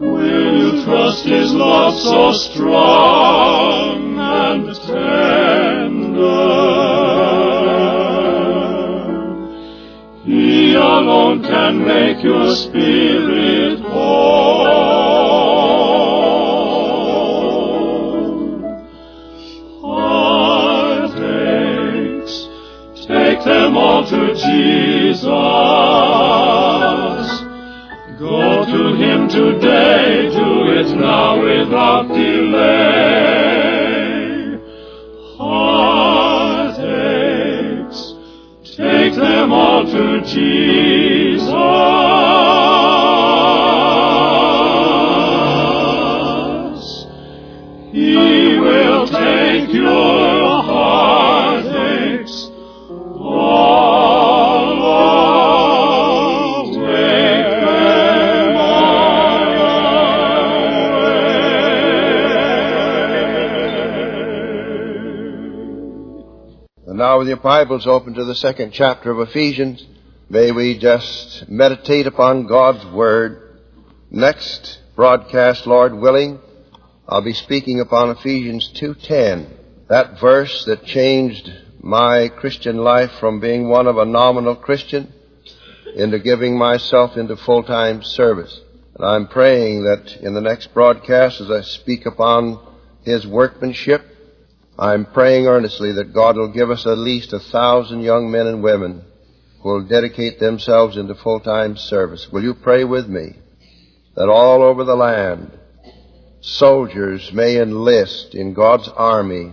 Will 0.00 0.58
you 0.58 0.84
trust 0.84 1.24
His 1.24 1.54
love 1.54 1.94
so 1.98 2.32
strong 2.32 4.18
and 4.18 4.74
tender? 4.84 6.10
He 10.26 10.74
alone 10.74 11.42
can 11.42 11.86
make 11.86 12.22
your 12.22 12.54
spirit 12.54 12.99
without 32.02 32.16
delay. 32.16 32.89
Bibles 67.42 67.86
open 67.86 68.12
to 68.14 68.24
the 68.26 68.34
second 68.34 68.72
chapter 68.72 69.10
of 69.10 69.26
Ephesians, 69.26 69.86
may 70.28 70.52
we 70.52 70.76
just 70.76 71.48
meditate 71.48 72.06
upon 72.06 72.46
God's 72.46 72.84
Word. 72.92 73.58
Next 74.10 74.78
broadcast, 74.94 75.66
Lord 75.66 75.94
willing, 75.94 76.38
I'll 77.08 77.22
be 77.22 77.32
speaking 77.32 77.80
upon 77.80 78.10
Ephesians 78.10 78.70
2.10, 78.74 79.48
that 79.88 80.20
verse 80.20 80.66
that 80.66 80.84
changed 80.84 81.50
my 81.80 82.28
Christian 82.28 82.76
life 82.76 83.10
from 83.18 83.40
being 83.40 83.70
one 83.70 83.86
of 83.86 83.96
a 83.96 84.04
nominal 84.04 84.56
Christian 84.56 85.10
into 85.96 86.18
giving 86.18 86.58
myself 86.58 87.16
into 87.16 87.36
full-time 87.36 88.02
service. 88.02 88.60
And 88.96 89.06
I'm 89.06 89.28
praying 89.28 89.84
that 89.84 90.18
in 90.20 90.34
the 90.34 90.42
next 90.42 90.74
broadcast, 90.74 91.40
as 91.40 91.50
I 91.50 91.62
speak 91.62 92.04
upon 92.04 92.60
His 93.02 93.26
workmanship, 93.26 94.04
I'm 94.80 95.04
praying 95.04 95.46
earnestly 95.46 95.92
that 95.92 96.14
God 96.14 96.36
will 96.36 96.52
give 96.52 96.70
us 96.70 96.86
at 96.86 96.96
least 96.96 97.34
a 97.34 97.38
thousand 97.38 98.00
young 98.00 98.30
men 98.30 98.46
and 98.46 98.62
women 98.62 99.04
who 99.60 99.68
will 99.68 99.86
dedicate 99.86 100.40
themselves 100.40 100.96
into 100.96 101.14
full-time 101.14 101.76
service. 101.76 102.32
Will 102.32 102.42
you 102.42 102.54
pray 102.54 102.84
with 102.84 103.06
me 103.06 103.36
that 104.16 104.30
all 104.30 104.62
over 104.62 104.84
the 104.84 104.96
land 104.96 105.58
soldiers 106.40 107.30
may 107.30 107.60
enlist 107.60 108.34
in 108.34 108.54
God's 108.54 108.88
army 108.88 109.52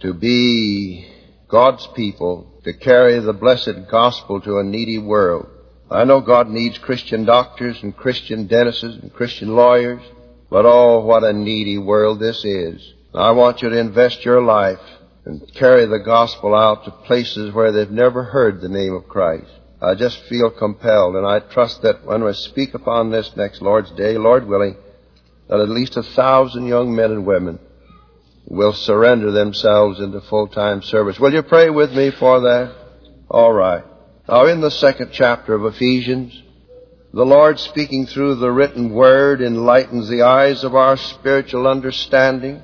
to 0.00 0.12
be 0.12 1.10
God's 1.48 1.86
people, 1.96 2.60
to 2.64 2.74
carry 2.74 3.18
the 3.20 3.32
blessed 3.32 3.88
gospel 3.90 4.38
to 4.42 4.58
a 4.58 4.64
needy 4.64 4.98
world. 4.98 5.48
I 5.90 6.04
know 6.04 6.20
God 6.20 6.50
needs 6.50 6.76
Christian 6.76 7.24
doctors 7.24 7.82
and 7.82 7.96
Christian 7.96 8.46
dentists 8.46 8.82
and 8.82 9.14
Christian 9.14 9.56
lawyers, 9.56 10.02
but 10.50 10.66
oh, 10.66 11.00
what 11.00 11.24
a 11.24 11.32
needy 11.32 11.78
world 11.78 12.20
this 12.20 12.44
is. 12.44 12.94
I 13.14 13.30
want 13.30 13.62
you 13.62 13.70
to 13.70 13.78
invest 13.78 14.24
your 14.24 14.42
life 14.42 14.80
and 15.24 15.42
carry 15.54 15.86
the 15.86 15.98
gospel 15.98 16.54
out 16.54 16.84
to 16.84 16.90
places 16.90 17.54
where 17.54 17.72
they've 17.72 17.90
never 17.90 18.24
heard 18.24 18.60
the 18.60 18.68
name 18.68 18.94
of 18.94 19.08
Christ. 19.08 19.50
I 19.80 19.94
just 19.94 20.20
feel 20.24 20.50
compelled, 20.50 21.16
and 21.16 21.26
I 21.26 21.38
trust 21.38 21.82
that 21.82 22.04
when 22.04 22.22
we 22.22 22.32
speak 22.34 22.74
upon 22.74 23.10
this 23.10 23.34
next 23.36 23.62
Lord's 23.62 23.90
Day, 23.92 24.18
Lord 24.18 24.46
willing, 24.46 24.76
that 25.48 25.60
at 25.60 25.68
least 25.68 25.96
a 25.96 26.02
thousand 26.02 26.66
young 26.66 26.94
men 26.94 27.10
and 27.10 27.26
women 27.26 27.58
will 28.46 28.72
surrender 28.72 29.30
themselves 29.30 30.00
into 30.00 30.20
full-time 30.22 30.82
service. 30.82 31.18
Will 31.18 31.32
you 31.32 31.42
pray 31.42 31.70
with 31.70 31.92
me 31.92 32.10
for 32.10 32.40
that? 32.40 32.74
All 33.30 33.52
right. 33.52 33.84
Now, 34.28 34.46
in 34.46 34.60
the 34.60 34.70
second 34.70 35.10
chapter 35.12 35.54
of 35.54 35.64
Ephesians, 35.64 36.42
the 37.14 37.24
Lord 37.24 37.58
speaking 37.58 38.06
through 38.06 38.34
the 38.34 38.50
written 38.50 38.92
word 38.92 39.40
enlightens 39.40 40.08
the 40.08 40.22
eyes 40.22 40.64
of 40.64 40.74
our 40.74 40.96
spiritual 40.98 41.66
understanding 41.66 42.62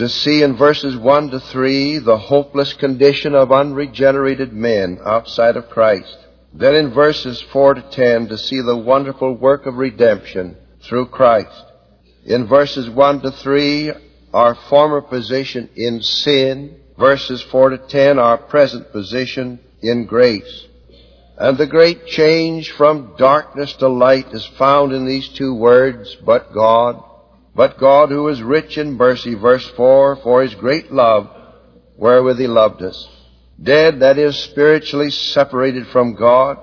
to 0.00 0.08
see 0.08 0.42
in 0.42 0.56
verses 0.56 0.96
1 0.96 1.28
to 1.28 1.38
3 1.38 1.98
the 1.98 2.16
hopeless 2.16 2.72
condition 2.72 3.34
of 3.34 3.52
unregenerated 3.52 4.50
men 4.50 4.98
outside 5.04 5.58
of 5.58 5.68
Christ. 5.68 6.16
Then 6.54 6.74
in 6.74 6.94
verses 6.94 7.42
4 7.52 7.74
to 7.74 7.82
10 7.82 8.28
to 8.28 8.38
see 8.38 8.62
the 8.62 8.78
wonderful 8.78 9.34
work 9.34 9.66
of 9.66 9.74
redemption 9.74 10.56
through 10.80 11.08
Christ. 11.08 11.64
In 12.24 12.46
verses 12.46 12.88
1 12.88 13.20
to 13.20 13.30
3, 13.30 13.92
our 14.32 14.54
former 14.70 15.02
position 15.02 15.68
in 15.76 16.00
sin. 16.00 16.80
Verses 16.98 17.42
4 17.42 17.68
to 17.68 17.78
10, 17.86 18.18
our 18.18 18.38
present 18.38 18.92
position 18.92 19.60
in 19.82 20.06
grace. 20.06 20.66
And 21.36 21.58
the 21.58 21.66
great 21.66 22.06
change 22.06 22.70
from 22.70 23.16
darkness 23.18 23.74
to 23.74 23.88
light 23.88 24.28
is 24.32 24.46
found 24.58 24.94
in 24.94 25.04
these 25.04 25.28
two 25.28 25.54
words, 25.54 26.16
but 26.24 26.54
God. 26.54 27.04
But 27.60 27.76
God 27.76 28.08
who 28.08 28.26
is 28.28 28.42
rich 28.42 28.78
in 28.78 28.96
mercy, 28.96 29.34
verse 29.34 29.68
4, 29.76 30.16
for 30.22 30.40
his 30.40 30.54
great 30.54 30.90
love 30.90 31.28
wherewith 31.94 32.38
he 32.38 32.46
loved 32.46 32.80
us. 32.80 33.06
Dead, 33.62 34.00
that 34.00 34.16
is, 34.16 34.34
spiritually 34.44 35.10
separated 35.10 35.86
from 35.88 36.14
God, 36.14 36.56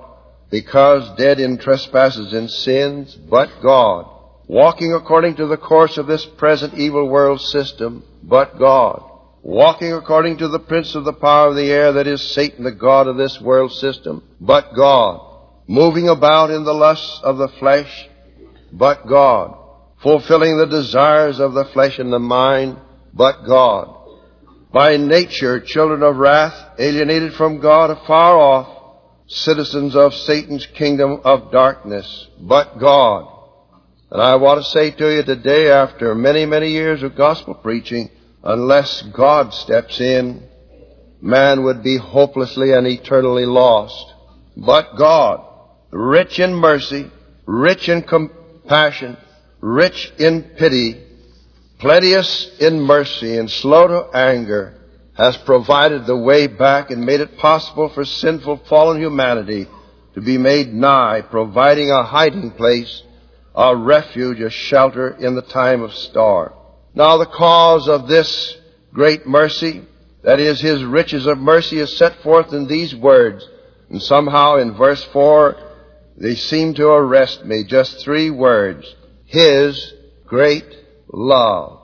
because 0.50 1.16
dead 1.16 1.38
in 1.38 1.56
trespasses 1.56 2.32
and 2.32 2.50
sins, 2.50 3.14
but 3.14 3.48
God, 3.62 4.10
walking 4.48 4.92
according 4.92 5.36
to 5.36 5.46
the 5.46 5.56
course 5.56 5.98
of 5.98 6.08
this 6.08 6.26
present 6.26 6.74
evil 6.74 7.08
world 7.08 7.40
system, 7.42 8.02
but 8.24 8.58
God, 8.58 9.00
walking 9.44 9.92
according 9.92 10.38
to 10.38 10.48
the 10.48 10.58
prince 10.58 10.96
of 10.96 11.04
the 11.04 11.12
power 11.12 11.50
of 11.50 11.54
the 11.54 11.70
air, 11.70 11.92
that 11.92 12.08
is 12.08 12.34
Satan, 12.34 12.64
the 12.64 12.72
God 12.72 13.06
of 13.06 13.16
this 13.16 13.40
world 13.40 13.70
system, 13.70 14.24
but 14.40 14.74
God, 14.74 15.20
moving 15.68 16.08
about 16.08 16.50
in 16.50 16.64
the 16.64 16.74
lusts 16.74 17.20
of 17.22 17.38
the 17.38 17.52
flesh, 17.60 18.08
but 18.72 19.06
God, 19.06 19.67
fulfilling 20.02 20.56
the 20.56 20.66
desires 20.66 21.40
of 21.40 21.54
the 21.54 21.64
flesh 21.66 21.98
and 21.98 22.12
the 22.12 22.18
mind, 22.18 22.76
but 23.12 23.42
God, 23.46 23.94
by 24.72 24.96
nature 24.96 25.60
children 25.60 26.02
of 26.02 26.16
wrath, 26.16 26.54
alienated 26.78 27.34
from 27.34 27.60
God, 27.60 27.90
afar 27.90 28.38
off, 28.38 28.78
citizens 29.26 29.94
of 29.94 30.14
Satan's 30.14 30.66
kingdom 30.66 31.20
of 31.24 31.50
darkness, 31.50 32.28
but 32.40 32.78
God. 32.78 33.34
And 34.10 34.22
I 34.22 34.36
want 34.36 34.60
to 34.60 34.70
say 34.70 34.90
to 34.90 35.16
you 35.16 35.22
today, 35.22 35.70
after 35.70 36.14
many, 36.14 36.46
many 36.46 36.70
years 36.70 37.02
of 37.02 37.16
gospel 37.16 37.54
preaching, 37.54 38.10
unless 38.42 39.02
God 39.02 39.52
steps 39.52 40.00
in, 40.00 40.48
man 41.20 41.64
would 41.64 41.82
be 41.82 41.98
hopelessly 41.98 42.72
and 42.72 42.86
eternally 42.86 43.44
lost. 43.44 44.14
But 44.56 44.96
God, 44.96 45.44
rich 45.90 46.38
in 46.38 46.54
mercy, 46.54 47.10
rich 47.44 47.88
in 47.88 48.02
compassion, 48.02 49.18
rich 49.60 50.12
in 50.18 50.42
pity, 50.56 51.02
plenteous 51.78 52.56
in 52.58 52.80
mercy, 52.80 53.36
and 53.36 53.50
slow 53.50 53.86
to 53.88 54.16
anger, 54.16 54.74
has 55.14 55.36
provided 55.38 56.06
the 56.06 56.16
way 56.16 56.46
back 56.46 56.90
and 56.90 57.04
made 57.04 57.20
it 57.20 57.38
possible 57.38 57.88
for 57.88 58.04
sinful 58.04 58.56
fallen 58.68 59.00
humanity 59.00 59.66
to 60.14 60.20
be 60.20 60.38
made 60.38 60.72
nigh, 60.72 61.20
providing 61.20 61.90
a 61.90 62.04
hiding 62.04 62.52
place, 62.52 63.02
a 63.54 63.74
refuge, 63.76 64.40
a 64.40 64.50
shelter 64.50 65.10
in 65.10 65.34
the 65.34 65.42
time 65.42 65.82
of 65.82 65.92
storm. 65.92 66.52
Now 66.94 67.16
the 67.16 67.26
cause 67.26 67.88
of 67.88 68.08
this 68.08 68.56
great 68.92 69.26
mercy, 69.26 69.82
that 70.22 70.40
is 70.40 70.60
His 70.60 70.84
riches 70.84 71.26
of 71.26 71.38
mercy, 71.38 71.78
is 71.78 71.96
set 71.96 72.22
forth 72.22 72.52
in 72.52 72.66
these 72.66 72.94
words. 72.94 73.46
And 73.90 74.02
somehow 74.02 74.56
in 74.56 74.74
verse 74.74 75.02
4, 75.12 75.56
they 76.16 76.34
seem 76.34 76.74
to 76.74 76.88
arrest 76.88 77.44
me. 77.44 77.64
Just 77.64 78.00
three 78.00 78.30
words. 78.30 78.94
His 79.28 79.92
great 80.24 80.64
love. 81.12 81.82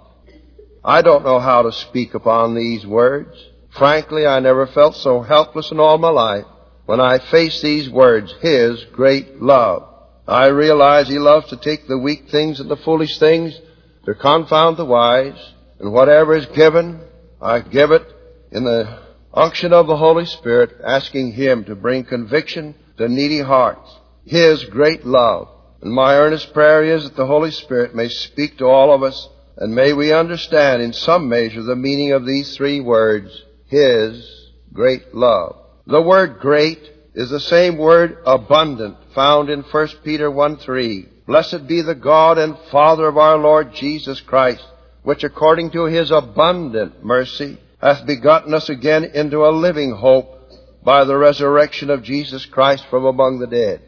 I 0.82 1.02
don't 1.02 1.24
know 1.24 1.38
how 1.38 1.62
to 1.62 1.72
speak 1.72 2.14
upon 2.14 2.54
these 2.54 2.86
words. 2.86 3.36
Frankly, 3.76 4.26
I 4.26 4.40
never 4.40 4.66
felt 4.66 4.96
so 4.96 5.20
helpless 5.20 5.70
in 5.70 5.78
all 5.78 5.98
my 5.98 6.08
life 6.08 6.46
when 6.86 7.00
I 7.00 7.18
faced 7.18 7.62
these 7.62 7.90
words, 7.90 8.32
His 8.40 8.82
great 8.92 9.42
love. 9.42 9.86
I 10.26 10.46
realize 10.46 11.06
He 11.06 11.18
loves 11.18 11.48
to 11.48 11.58
take 11.58 11.86
the 11.86 11.98
weak 11.98 12.30
things 12.30 12.60
and 12.60 12.70
the 12.70 12.78
foolish 12.78 13.18
things 13.18 13.58
to 14.06 14.14
confound 14.14 14.78
the 14.78 14.86
wise, 14.86 15.38
and 15.78 15.92
whatever 15.92 16.34
is 16.34 16.46
given, 16.46 17.02
I 17.42 17.60
give 17.60 17.90
it 17.90 18.06
in 18.52 18.64
the 18.64 19.00
unction 19.34 19.74
of 19.74 19.86
the 19.86 19.98
Holy 19.98 20.24
Spirit, 20.24 20.80
asking 20.82 21.32
Him 21.32 21.64
to 21.64 21.74
bring 21.74 22.04
conviction 22.04 22.74
to 22.96 23.06
needy 23.06 23.40
hearts. 23.40 23.90
His 24.24 24.64
great 24.64 25.04
love. 25.04 25.48
And 25.84 25.92
my 25.92 26.14
earnest 26.16 26.54
prayer 26.54 26.82
is 26.82 27.04
that 27.04 27.14
the 27.14 27.26
Holy 27.26 27.50
Spirit 27.50 27.94
may 27.94 28.08
speak 28.08 28.56
to 28.56 28.64
all 28.64 28.94
of 28.94 29.02
us 29.02 29.28
and 29.58 29.74
may 29.74 29.92
we 29.92 30.14
understand 30.14 30.80
in 30.80 30.94
some 30.94 31.28
measure 31.28 31.62
the 31.62 31.76
meaning 31.76 32.12
of 32.12 32.24
these 32.24 32.56
three 32.56 32.80
words, 32.80 33.42
His 33.66 34.50
great 34.72 35.14
love. 35.14 35.56
The 35.86 36.00
word 36.00 36.38
great 36.40 36.80
is 37.14 37.28
the 37.28 37.38
same 37.38 37.76
word 37.76 38.16
abundant 38.24 38.96
found 39.14 39.50
in 39.50 39.60
1 39.60 39.88
Peter 40.02 40.30
1 40.30 40.56
3. 40.56 41.06
Blessed 41.26 41.68
be 41.68 41.82
the 41.82 41.94
God 41.94 42.38
and 42.38 42.56
Father 42.72 43.06
of 43.06 43.18
our 43.18 43.36
Lord 43.36 43.74
Jesus 43.74 44.22
Christ, 44.22 44.64
which 45.02 45.22
according 45.22 45.72
to 45.72 45.84
His 45.84 46.10
abundant 46.10 47.04
mercy 47.04 47.58
hath 47.82 48.06
begotten 48.06 48.54
us 48.54 48.70
again 48.70 49.04
into 49.04 49.44
a 49.44 49.52
living 49.52 49.94
hope 49.94 50.48
by 50.82 51.04
the 51.04 51.18
resurrection 51.18 51.90
of 51.90 52.02
Jesus 52.02 52.46
Christ 52.46 52.86
from 52.88 53.04
among 53.04 53.38
the 53.38 53.46
dead 53.46 53.82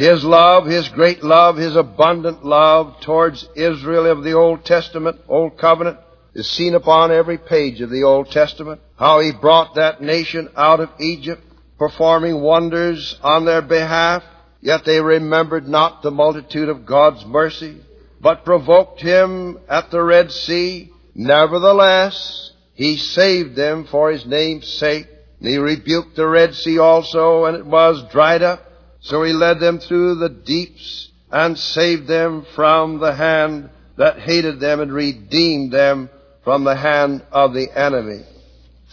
his 0.00 0.24
love, 0.24 0.64
His 0.64 0.88
great 0.88 1.22
love, 1.22 1.58
His 1.58 1.76
abundant 1.76 2.42
love 2.42 3.02
towards 3.02 3.46
Israel 3.54 4.06
of 4.06 4.24
the 4.24 4.32
Old 4.32 4.64
Testament, 4.64 5.20
Old 5.28 5.58
Covenant, 5.58 5.98
is 6.32 6.48
seen 6.48 6.74
upon 6.74 7.12
every 7.12 7.36
page 7.36 7.82
of 7.82 7.90
the 7.90 8.04
Old 8.04 8.30
Testament. 8.30 8.80
How 8.96 9.20
He 9.20 9.30
brought 9.30 9.74
that 9.74 10.00
nation 10.00 10.48
out 10.56 10.80
of 10.80 10.88
Egypt, 11.00 11.42
performing 11.78 12.40
wonders 12.40 13.20
on 13.22 13.44
their 13.44 13.60
behalf, 13.60 14.22
yet 14.62 14.86
they 14.86 15.02
remembered 15.02 15.68
not 15.68 16.00
the 16.00 16.10
multitude 16.10 16.70
of 16.70 16.86
God's 16.86 17.26
mercy, 17.26 17.82
but 18.22 18.46
provoked 18.46 19.02
Him 19.02 19.58
at 19.68 19.90
the 19.90 20.02
Red 20.02 20.32
Sea. 20.32 20.90
Nevertheless, 21.14 22.52
He 22.72 22.96
saved 22.96 23.54
them 23.54 23.84
for 23.84 24.10
His 24.10 24.24
name's 24.24 24.66
sake. 24.66 25.08
And 25.40 25.48
He 25.50 25.58
rebuked 25.58 26.16
the 26.16 26.26
Red 26.26 26.54
Sea 26.54 26.78
also, 26.78 27.44
and 27.44 27.54
it 27.54 27.66
was 27.66 28.02
dried 28.10 28.42
up. 28.42 28.66
So 29.00 29.22
he 29.22 29.32
led 29.32 29.60
them 29.60 29.78
through 29.78 30.16
the 30.16 30.28
deeps 30.28 31.10
and 31.30 31.58
saved 31.58 32.06
them 32.06 32.46
from 32.54 32.98
the 32.98 33.14
hand 33.14 33.70
that 33.96 34.18
hated 34.18 34.60
them 34.60 34.80
and 34.80 34.92
redeemed 34.92 35.72
them 35.72 36.10
from 36.44 36.64
the 36.64 36.76
hand 36.76 37.22
of 37.32 37.54
the 37.54 37.68
enemy. 37.76 38.24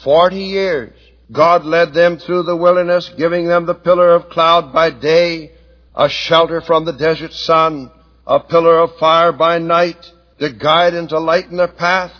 Forty 0.03 0.43
years 0.43 0.93
God 1.31 1.65
led 1.65 1.93
them 1.93 2.17
through 2.17 2.43
the 2.43 2.55
wilderness, 2.55 3.09
giving 3.17 3.47
them 3.47 3.65
the 3.65 3.73
pillar 3.73 4.11
of 4.11 4.29
cloud 4.29 4.71
by 4.71 4.89
day, 4.91 5.51
a 5.95 6.07
shelter 6.07 6.61
from 6.61 6.85
the 6.85 6.93
desert 6.93 7.33
sun, 7.33 7.91
a 8.25 8.39
pillar 8.39 8.79
of 8.79 8.97
fire 8.97 9.31
by 9.31 9.59
night, 9.59 10.11
to 10.39 10.51
guide 10.51 10.93
and 10.93 11.09
to 11.09 11.19
lighten 11.19 11.57
their 11.57 11.67
path. 11.67 12.13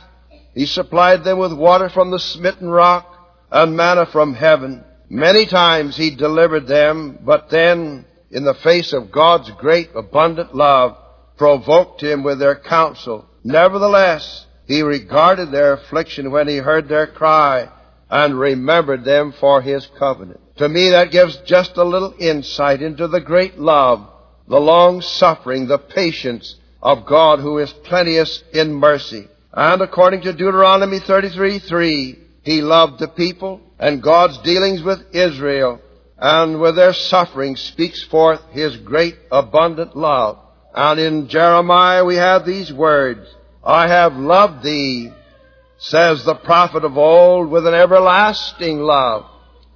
He 0.54 0.66
supplied 0.66 1.24
them 1.24 1.38
with 1.38 1.54
water 1.54 1.90
from 1.90 2.12
the 2.12 2.20
smitten 2.20 2.70
rock 2.70 3.14
and 3.52 3.78
manna 3.78 4.08
from 4.08 4.34
heaven. 4.34 4.84
Many 5.10 5.46
times 5.46 5.96
he 5.96 6.16
delivered 6.16 6.68
them, 6.68 7.20
but 7.24 7.50
then, 7.50 8.06
in 8.30 8.44
the 8.44 8.54
face 8.54 8.92
of 8.92 9.12
God's 9.12 9.50
great 9.52 9.90
abundant 9.96 10.54
love, 10.54 10.98
provoked 11.38 12.02
him 12.04 12.24
with 12.24 12.40
their 12.40 12.56
counsel. 12.56 13.26
Nevertheless, 13.44 14.46
he 14.68 14.82
regarded 14.82 15.52
their 15.52 15.74
affliction 15.74 16.32
when 16.32 16.48
he 16.48 16.58
heard 16.58 16.90
their 16.90 17.08
cry 17.08 17.70
and 18.10 18.38
remembered 18.38 19.06
them 19.06 19.34
for 19.40 19.62
his 19.62 19.88
covenant. 19.98 20.42
To 20.58 20.68
me, 20.68 20.90
that 20.90 21.12
gives 21.12 21.38
just 21.46 21.78
a 21.78 21.84
little 21.84 22.14
insight 22.20 22.82
into 22.82 23.08
the 23.08 23.22
great 23.22 23.58
love, 23.58 24.06
the 24.48 24.60
long 24.60 25.02
suffering, 25.02 25.68
the 25.68 25.78
patience 25.78 26.56
of 26.82 27.06
God 27.06 27.40
who 27.40 27.60
is 27.60 27.72
plenteous 27.72 28.44
in 28.54 28.74
mercy. 28.74 29.28
And 29.54 29.82
according 29.82 30.22
to 30.22 30.34
Deuteronomy 30.34 31.00
33 31.00 31.60
3, 31.60 32.20
he 32.48 32.62
loved 32.62 33.00
the 33.00 33.10
people 33.10 33.60
and 33.78 34.02
God's 34.02 34.38
dealings 34.38 34.82
with 34.82 35.14
Israel 35.14 35.82
and 36.18 36.62
with 36.62 36.78
their 36.78 36.94
suffering 36.94 37.58
speaks 37.58 38.02
forth 38.06 38.40
His 38.52 38.78
great 38.78 39.18
abundant 39.30 39.98
love. 39.98 40.40
And 40.74 40.98
in 40.98 41.28
Jeremiah 41.28 42.06
we 42.06 42.16
have 42.16 42.46
these 42.46 42.72
words, 42.72 43.28
I 43.66 43.90
have 43.90 44.16
loved 44.16 44.64
thee, 44.64 45.12
says 45.78 46.24
the 46.24 46.36
prophet 46.36 46.86
of 46.86 46.98
old, 46.98 47.52
with 47.52 47.68
an 47.68 47.74
everlasting 47.74 48.80
love. 48.80 49.26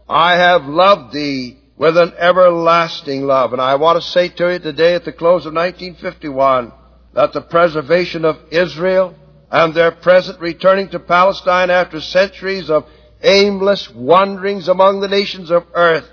I 0.08 0.38
have 0.38 0.64
loved 0.64 1.14
thee 1.14 1.58
with 1.76 1.98
an 1.98 2.14
everlasting 2.18 3.24
love. 3.24 3.52
And 3.52 3.62
I 3.62 3.76
want 3.76 4.02
to 4.02 4.10
say 4.10 4.30
to 4.30 4.54
you 4.54 4.60
today 4.60 4.96
at 4.96 5.04
the 5.04 5.12
close 5.12 5.46
of 5.46 5.54
1951 5.54 6.72
that 7.16 7.34
the 7.34 7.42
preservation 7.42 8.24
of 8.24 8.38
Israel 8.50 9.14
and 9.52 9.74
their 9.74 9.92
present 9.92 10.40
returning 10.40 10.90
to 10.90 11.00
Palestine 11.00 11.70
after 11.70 12.00
centuries 12.00 12.70
of 12.70 12.86
aimless 13.22 13.90
wanderings 13.92 14.70
among 14.70 15.02
the 15.02 15.10
nations 15.10 15.52
of 15.52 15.66
earth 15.74 16.10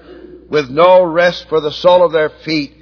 with 0.51 0.69
no 0.69 1.05
rest 1.05 1.49
for 1.49 1.61
the 1.61 1.71
sole 1.71 2.05
of 2.05 2.13
their 2.13 2.31
feet. 2.45 2.75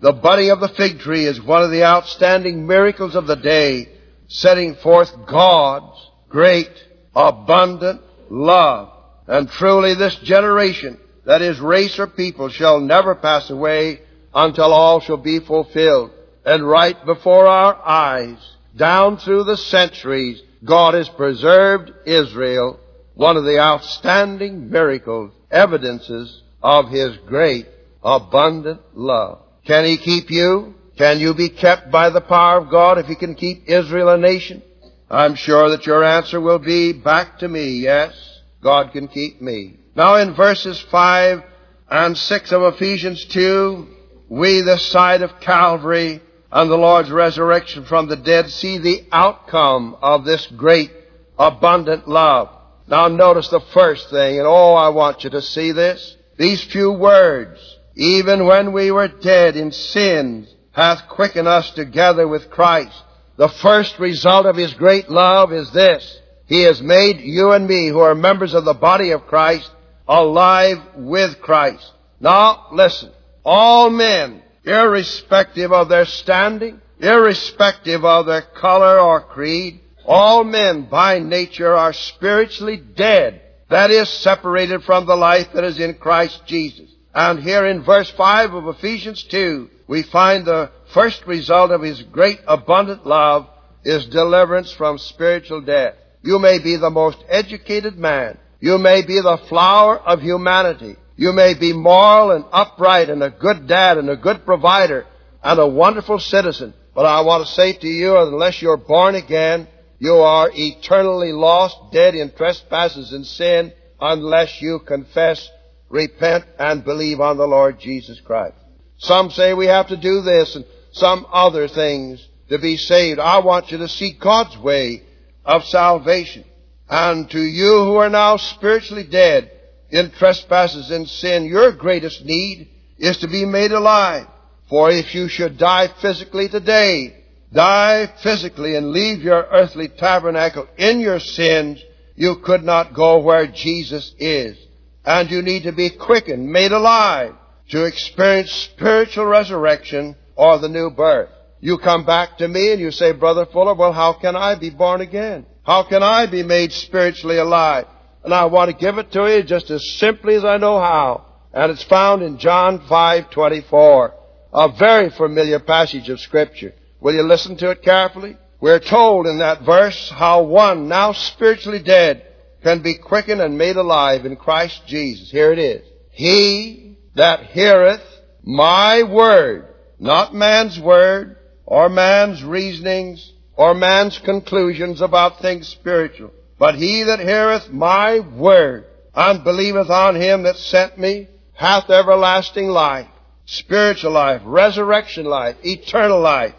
The 0.00 0.12
budding 0.12 0.50
of 0.50 0.60
the 0.60 0.68
fig 0.68 0.98
tree 0.98 1.24
is 1.24 1.40
one 1.40 1.62
of 1.62 1.70
the 1.70 1.84
outstanding 1.84 2.66
miracles 2.66 3.14
of 3.14 3.26
the 3.26 3.36
day, 3.36 3.88
setting 4.26 4.74
forth 4.74 5.10
God's 5.26 6.10
great, 6.28 6.72
abundant 7.14 8.02
love. 8.28 8.90
And 9.28 9.48
truly 9.48 9.94
this 9.94 10.16
generation, 10.16 10.98
that 11.24 11.40
is 11.40 11.60
race 11.60 11.98
or 11.98 12.08
people, 12.08 12.48
shall 12.48 12.80
never 12.80 13.14
pass 13.14 13.48
away 13.48 14.00
until 14.34 14.72
all 14.72 15.00
shall 15.00 15.16
be 15.16 15.38
fulfilled. 15.38 16.10
And 16.44 16.68
right 16.68 16.96
before 17.06 17.46
our 17.46 17.74
eyes, 17.76 18.53
down 18.76 19.18
through 19.18 19.44
the 19.44 19.56
centuries, 19.56 20.42
God 20.64 20.94
has 20.94 21.08
preserved 21.08 21.92
Israel 22.06 22.80
one 23.14 23.36
of 23.36 23.44
the 23.44 23.58
outstanding 23.58 24.70
miracles, 24.70 25.32
evidences 25.50 26.42
of 26.62 26.88
His 26.90 27.16
great, 27.28 27.66
abundant 28.02 28.80
love. 28.94 29.42
Can 29.66 29.84
He 29.84 29.96
keep 29.96 30.30
you? 30.30 30.74
Can 30.96 31.20
you 31.20 31.34
be 31.34 31.48
kept 31.48 31.90
by 31.90 32.10
the 32.10 32.20
power 32.20 32.58
of 32.58 32.70
God 32.70 32.98
if 32.98 33.06
He 33.06 33.14
can 33.14 33.34
keep 33.34 33.68
Israel 33.68 34.10
a 34.10 34.18
nation? 34.18 34.62
I'm 35.10 35.34
sure 35.36 35.70
that 35.70 35.86
your 35.86 36.02
answer 36.02 36.40
will 36.40 36.58
be 36.58 36.92
back 36.92 37.38
to 37.38 37.48
me, 37.48 37.78
yes, 37.78 38.14
God 38.62 38.92
can 38.92 39.08
keep 39.08 39.40
me. 39.40 39.78
Now 39.94 40.16
in 40.16 40.34
verses 40.34 40.80
5 40.90 41.42
and 41.90 42.16
6 42.16 42.52
of 42.52 42.74
Ephesians 42.74 43.24
2, 43.26 43.86
we 44.28 44.62
this 44.62 44.86
side 44.86 45.22
of 45.22 45.40
Calvary 45.40 46.20
and 46.54 46.70
the 46.70 46.76
Lord's 46.76 47.10
resurrection 47.10 47.84
from 47.84 48.06
the 48.06 48.16
dead 48.16 48.48
see 48.48 48.78
the 48.78 49.04
outcome 49.10 49.96
of 50.00 50.24
this 50.24 50.46
great 50.46 50.92
abundant 51.36 52.06
love. 52.06 52.48
Now 52.86 53.08
notice 53.08 53.48
the 53.48 53.60
first 53.72 54.08
thing, 54.08 54.38
and 54.38 54.46
oh, 54.46 54.74
I 54.74 54.90
want 54.90 55.24
you 55.24 55.30
to 55.30 55.42
see 55.42 55.72
this. 55.72 56.16
These 56.38 56.62
few 56.62 56.92
words, 56.92 57.58
even 57.96 58.46
when 58.46 58.72
we 58.72 58.92
were 58.92 59.08
dead 59.08 59.56
in 59.56 59.72
sins, 59.72 60.48
hath 60.70 61.08
quickened 61.08 61.48
us 61.48 61.72
together 61.72 62.28
with 62.28 62.50
Christ. 62.50 63.02
The 63.36 63.48
first 63.48 63.98
result 63.98 64.46
of 64.46 64.54
His 64.54 64.74
great 64.74 65.10
love 65.10 65.52
is 65.52 65.72
this. 65.72 66.20
He 66.46 66.62
has 66.62 66.80
made 66.80 67.18
you 67.18 67.50
and 67.50 67.66
me, 67.66 67.88
who 67.88 67.98
are 67.98 68.14
members 68.14 68.54
of 68.54 68.64
the 68.64 68.74
body 68.74 69.10
of 69.10 69.26
Christ, 69.26 69.68
alive 70.06 70.78
with 70.94 71.40
Christ. 71.40 71.90
Now, 72.20 72.68
listen. 72.70 73.10
All 73.44 73.90
men, 73.90 74.43
irrespective 74.64 75.72
of 75.72 75.88
their 75.88 76.04
standing, 76.04 76.80
irrespective 76.98 78.04
of 78.04 78.26
their 78.26 78.42
color 78.42 78.98
or 78.98 79.20
creed, 79.20 79.80
all 80.04 80.44
men 80.44 80.86
by 80.90 81.18
nature 81.18 81.74
are 81.74 81.92
spiritually 81.92 82.76
dead. 82.76 83.40
That 83.70 83.90
is 83.90 84.08
separated 84.08 84.82
from 84.82 85.06
the 85.06 85.16
life 85.16 85.48
that 85.54 85.64
is 85.64 85.80
in 85.80 85.94
Christ 85.94 86.42
Jesus. 86.46 86.90
And 87.14 87.40
here 87.40 87.66
in 87.66 87.84
verse 87.84 88.10
5 88.10 88.54
of 88.54 88.68
Ephesians 88.76 89.22
2, 89.24 89.70
we 89.86 90.02
find 90.02 90.44
the 90.44 90.70
first 90.92 91.26
result 91.26 91.70
of 91.70 91.82
His 91.82 92.02
great 92.02 92.40
abundant 92.46 93.06
love 93.06 93.48
is 93.84 94.06
deliverance 94.06 94.72
from 94.72 94.98
spiritual 94.98 95.60
death. 95.60 95.94
You 96.22 96.38
may 96.38 96.58
be 96.58 96.76
the 96.76 96.90
most 96.90 97.18
educated 97.28 97.96
man. 97.98 98.38
You 98.60 98.78
may 98.78 99.02
be 99.02 99.20
the 99.20 99.38
flower 99.48 99.98
of 99.98 100.22
humanity. 100.22 100.96
You 101.16 101.32
may 101.32 101.54
be 101.54 101.72
moral 101.72 102.32
and 102.32 102.44
upright 102.52 103.08
and 103.08 103.22
a 103.22 103.30
good 103.30 103.68
dad 103.68 103.98
and 103.98 104.10
a 104.10 104.16
good 104.16 104.44
provider 104.44 105.06
and 105.42 105.60
a 105.60 105.66
wonderful 105.66 106.18
citizen. 106.18 106.74
But 106.94 107.06
I 107.06 107.20
want 107.20 107.46
to 107.46 107.52
say 107.52 107.72
to 107.72 107.88
you, 107.88 108.16
unless 108.18 108.60
you're 108.60 108.76
born 108.76 109.14
again, 109.14 109.68
you 109.98 110.14
are 110.14 110.50
eternally 110.52 111.32
lost, 111.32 111.76
dead 111.92 112.14
in 112.14 112.32
trespasses 112.32 113.12
and 113.12 113.26
sin, 113.26 113.72
unless 114.00 114.60
you 114.60 114.80
confess, 114.80 115.48
repent, 115.88 116.44
and 116.58 116.84
believe 116.84 117.20
on 117.20 117.36
the 117.36 117.46
Lord 117.46 117.78
Jesus 117.78 118.20
Christ. 118.20 118.56
Some 118.98 119.30
say 119.30 119.54
we 119.54 119.66
have 119.66 119.88
to 119.88 119.96
do 119.96 120.22
this 120.22 120.56
and 120.56 120.64
some 120.92 121.26
other 121.32 121.68
things 121.68 122.26
to 122.48 122.58
be 122.58 122.76
saved. 122.76 123.18
I 123.20 123.38
want 123.38 123.70
you 123.70 123.78
to 123.78 123.88
seek 123.88 124.20
God's 124.20 124.56
way 124.58 125.02
of 125.44 125.64
salvation. 125.64 126.44
And 126.88 127.30
to 127.30 127.40
you 127.40 127.84
who 127.84 127.96
are 127.96 128.10
now 128.10 128.36
spiritually 128.36 129.04
dead 129.04 129.50
in 129.94 130.10
trespasses 130.10 130.90
and 130.90 131.08
sin, 131.08 131.44
your 131.44 131.70
greatest 131.70 132.24
need 132.24 132.68
is 132.98 133.18
to 133.18 133.28
be 133.28 133.44
made 133.44 133.70
alive. 133.70 134.26
For 134.68 134.90
if 134.90 135.14
you 135.14 135.28
should 135.28 135.56
die 135.56 135.88
physically 136.02 136.48
today, 136.48 137.14
die 137.52 138.12
physically 138.20 138.74
and 138.74 138.90
leave 138.90 139.22
your 139.22 139.46
earthly 139.52 139.86
tabernacle 139.86 140.66
in 140.76 140.98
your 140.98 141.20
sins, 141.20 141.80
you 142.16 142.40
could 142.44 142.64
not 142.64 142.92
go 142.92 143.20
where 143.20 143.46
Jesus 143.46 144.12
is. 144.18 144.58
And 145.04 145.30
you 145.30 145.42
need 145.42 145.62
to 145.62 145.72
be 145.72 145.90
quickened, 145.90 146.50
made 146.50 146.72
alive 146.72 147.34
to 147.70 147.84
experience 147.84 148.50
spiritual 148.50 149.26
resurrection 149.26 150.16
or 150.34 150.58
the 150.58 150.68
new 150.68 150.90
birth. 150.90 151.30
You 151.60 151.78
come 151.78 152.04
back 152.04 152.38
to 152.38 152.48
me 152.48 152.72
and 152.72 152.80
you 152.80 152.90
say, 152.90 153.12
Brother 153.12 153.46
Fuller, 153.46 153.74
well, 153.74 153.92
how 153.92 154.14
can 154.14 154.34
I 154.34 154.56
be 154.56 154.70
born 154.70 155.02
again? 155.02 155.46
How 155.62 155.84
can 155.84 156.02
I 156.02 156.26
be 156.26 156.42
made 156.42 156.72
spiritually 156.72 157.38
alive? 157.38 157.86
And 158.24 158.32
I 158.32 158.46
want 158.46 158.70
to 158.70 158.76
give 158.76 158.96
it 158.98 159.12
to 159.12 159.26
you 159.26 159.42
just 159.42 159.70
as 159.70 159.86
simply 159.98 160.34
as 160.34 160.44
I 160.44 160.56
know 160.56 160.80
how. 160.80 161.26
And 161.52 161.70
it's 161.70 161.84
found 161.84 162.22
in 162.22 162.38
John 162.38 162.80
5:24, 162.80 164.12
a 164.52 164.68
very 164.68 165.10
familiar 165.10 165.60
passage 165.60 166.08
of 166.08 166.20
scripture. 166.20 166.74
Will 167.00 167.14
you 167.14 167.22
listen 167.22 167.56
to 167.58 167.70
it 167.70 167.82
carefully? 167.82 168.36
We're 168.60 168.80
told 168.80 169.26
in 169.26 169.38
that 169.38 169.60
verse 169.62 170.08
how 170.08 170.42
one 170.42 170.88
now 170.88 171.12
spiritually 171.12 171.80
dead 171.80 172.22
can 172.62 172.80
be 172.80 172.94
quickened 172.94 173.42
and 173.42 173.58
made 173.58 173.76
alive 173.76 174.24
in 174.24 174.36
Christ 174.36 174.86
Jesus. 174.86 175.30
Here 175.30 175.52
it 175.52 175.58
is. 175.58 175.82
He 176.10 176.96
that 177.14 177.44
heareth 177.44 178.02
my 178.42 179.02
word, 179.02 179.68
not 179.98 180.34
man's 180.34 180.80
word, 180.80 181.36
or 181.66 181.90
man's 181.90 182.42
reasonings, 182.42 183.32
or 183.54 183.74
man's 183.74 184.18
conclusions 184.18 185.02
about 185.02 185.40
things 185.40 185.68
spiritual. 185.68 186.30
But 186.58 186.76
he 186.76 187.02
that 187.04 187.20
heareth 187.20 187.70
my 187.70 188.20
word 188.20 188.86
and 189.14 189.44
believeth 189.44 189.90
on 189.90 190.16
him 190.16 190.44
that 190.44 190.56
sent 190.56 190.98
me 190.98 191.28
hath 191.54 191.90
everlasting 191.90 192.68
life, 192.68 193.08
spiritual 193.46 194.12
life, 194.12 194.42
resurrection 194.44 195.24
life, 195.24 195.56
eternal 195.62 196.20
life, 196.20 196.54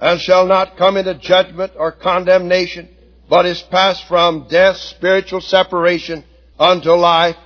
and 0.00 0.20
shall 0.20 0.46
not 0.46 0.76
come 0.76 0.96
into 0.96 1.14
judgment 1.14 1.72
or 1.76 1.92
condemnation, 1.92 2.88
but 3.28 3.46
is 3.46 3.60
passed 3.62 4.06
from 4.08 4.48
death, 4.48 4.76
spiritual 4.76 5.40
separation, 5.40 6.24
unto 6.58 6.90
life, 6.90 7.36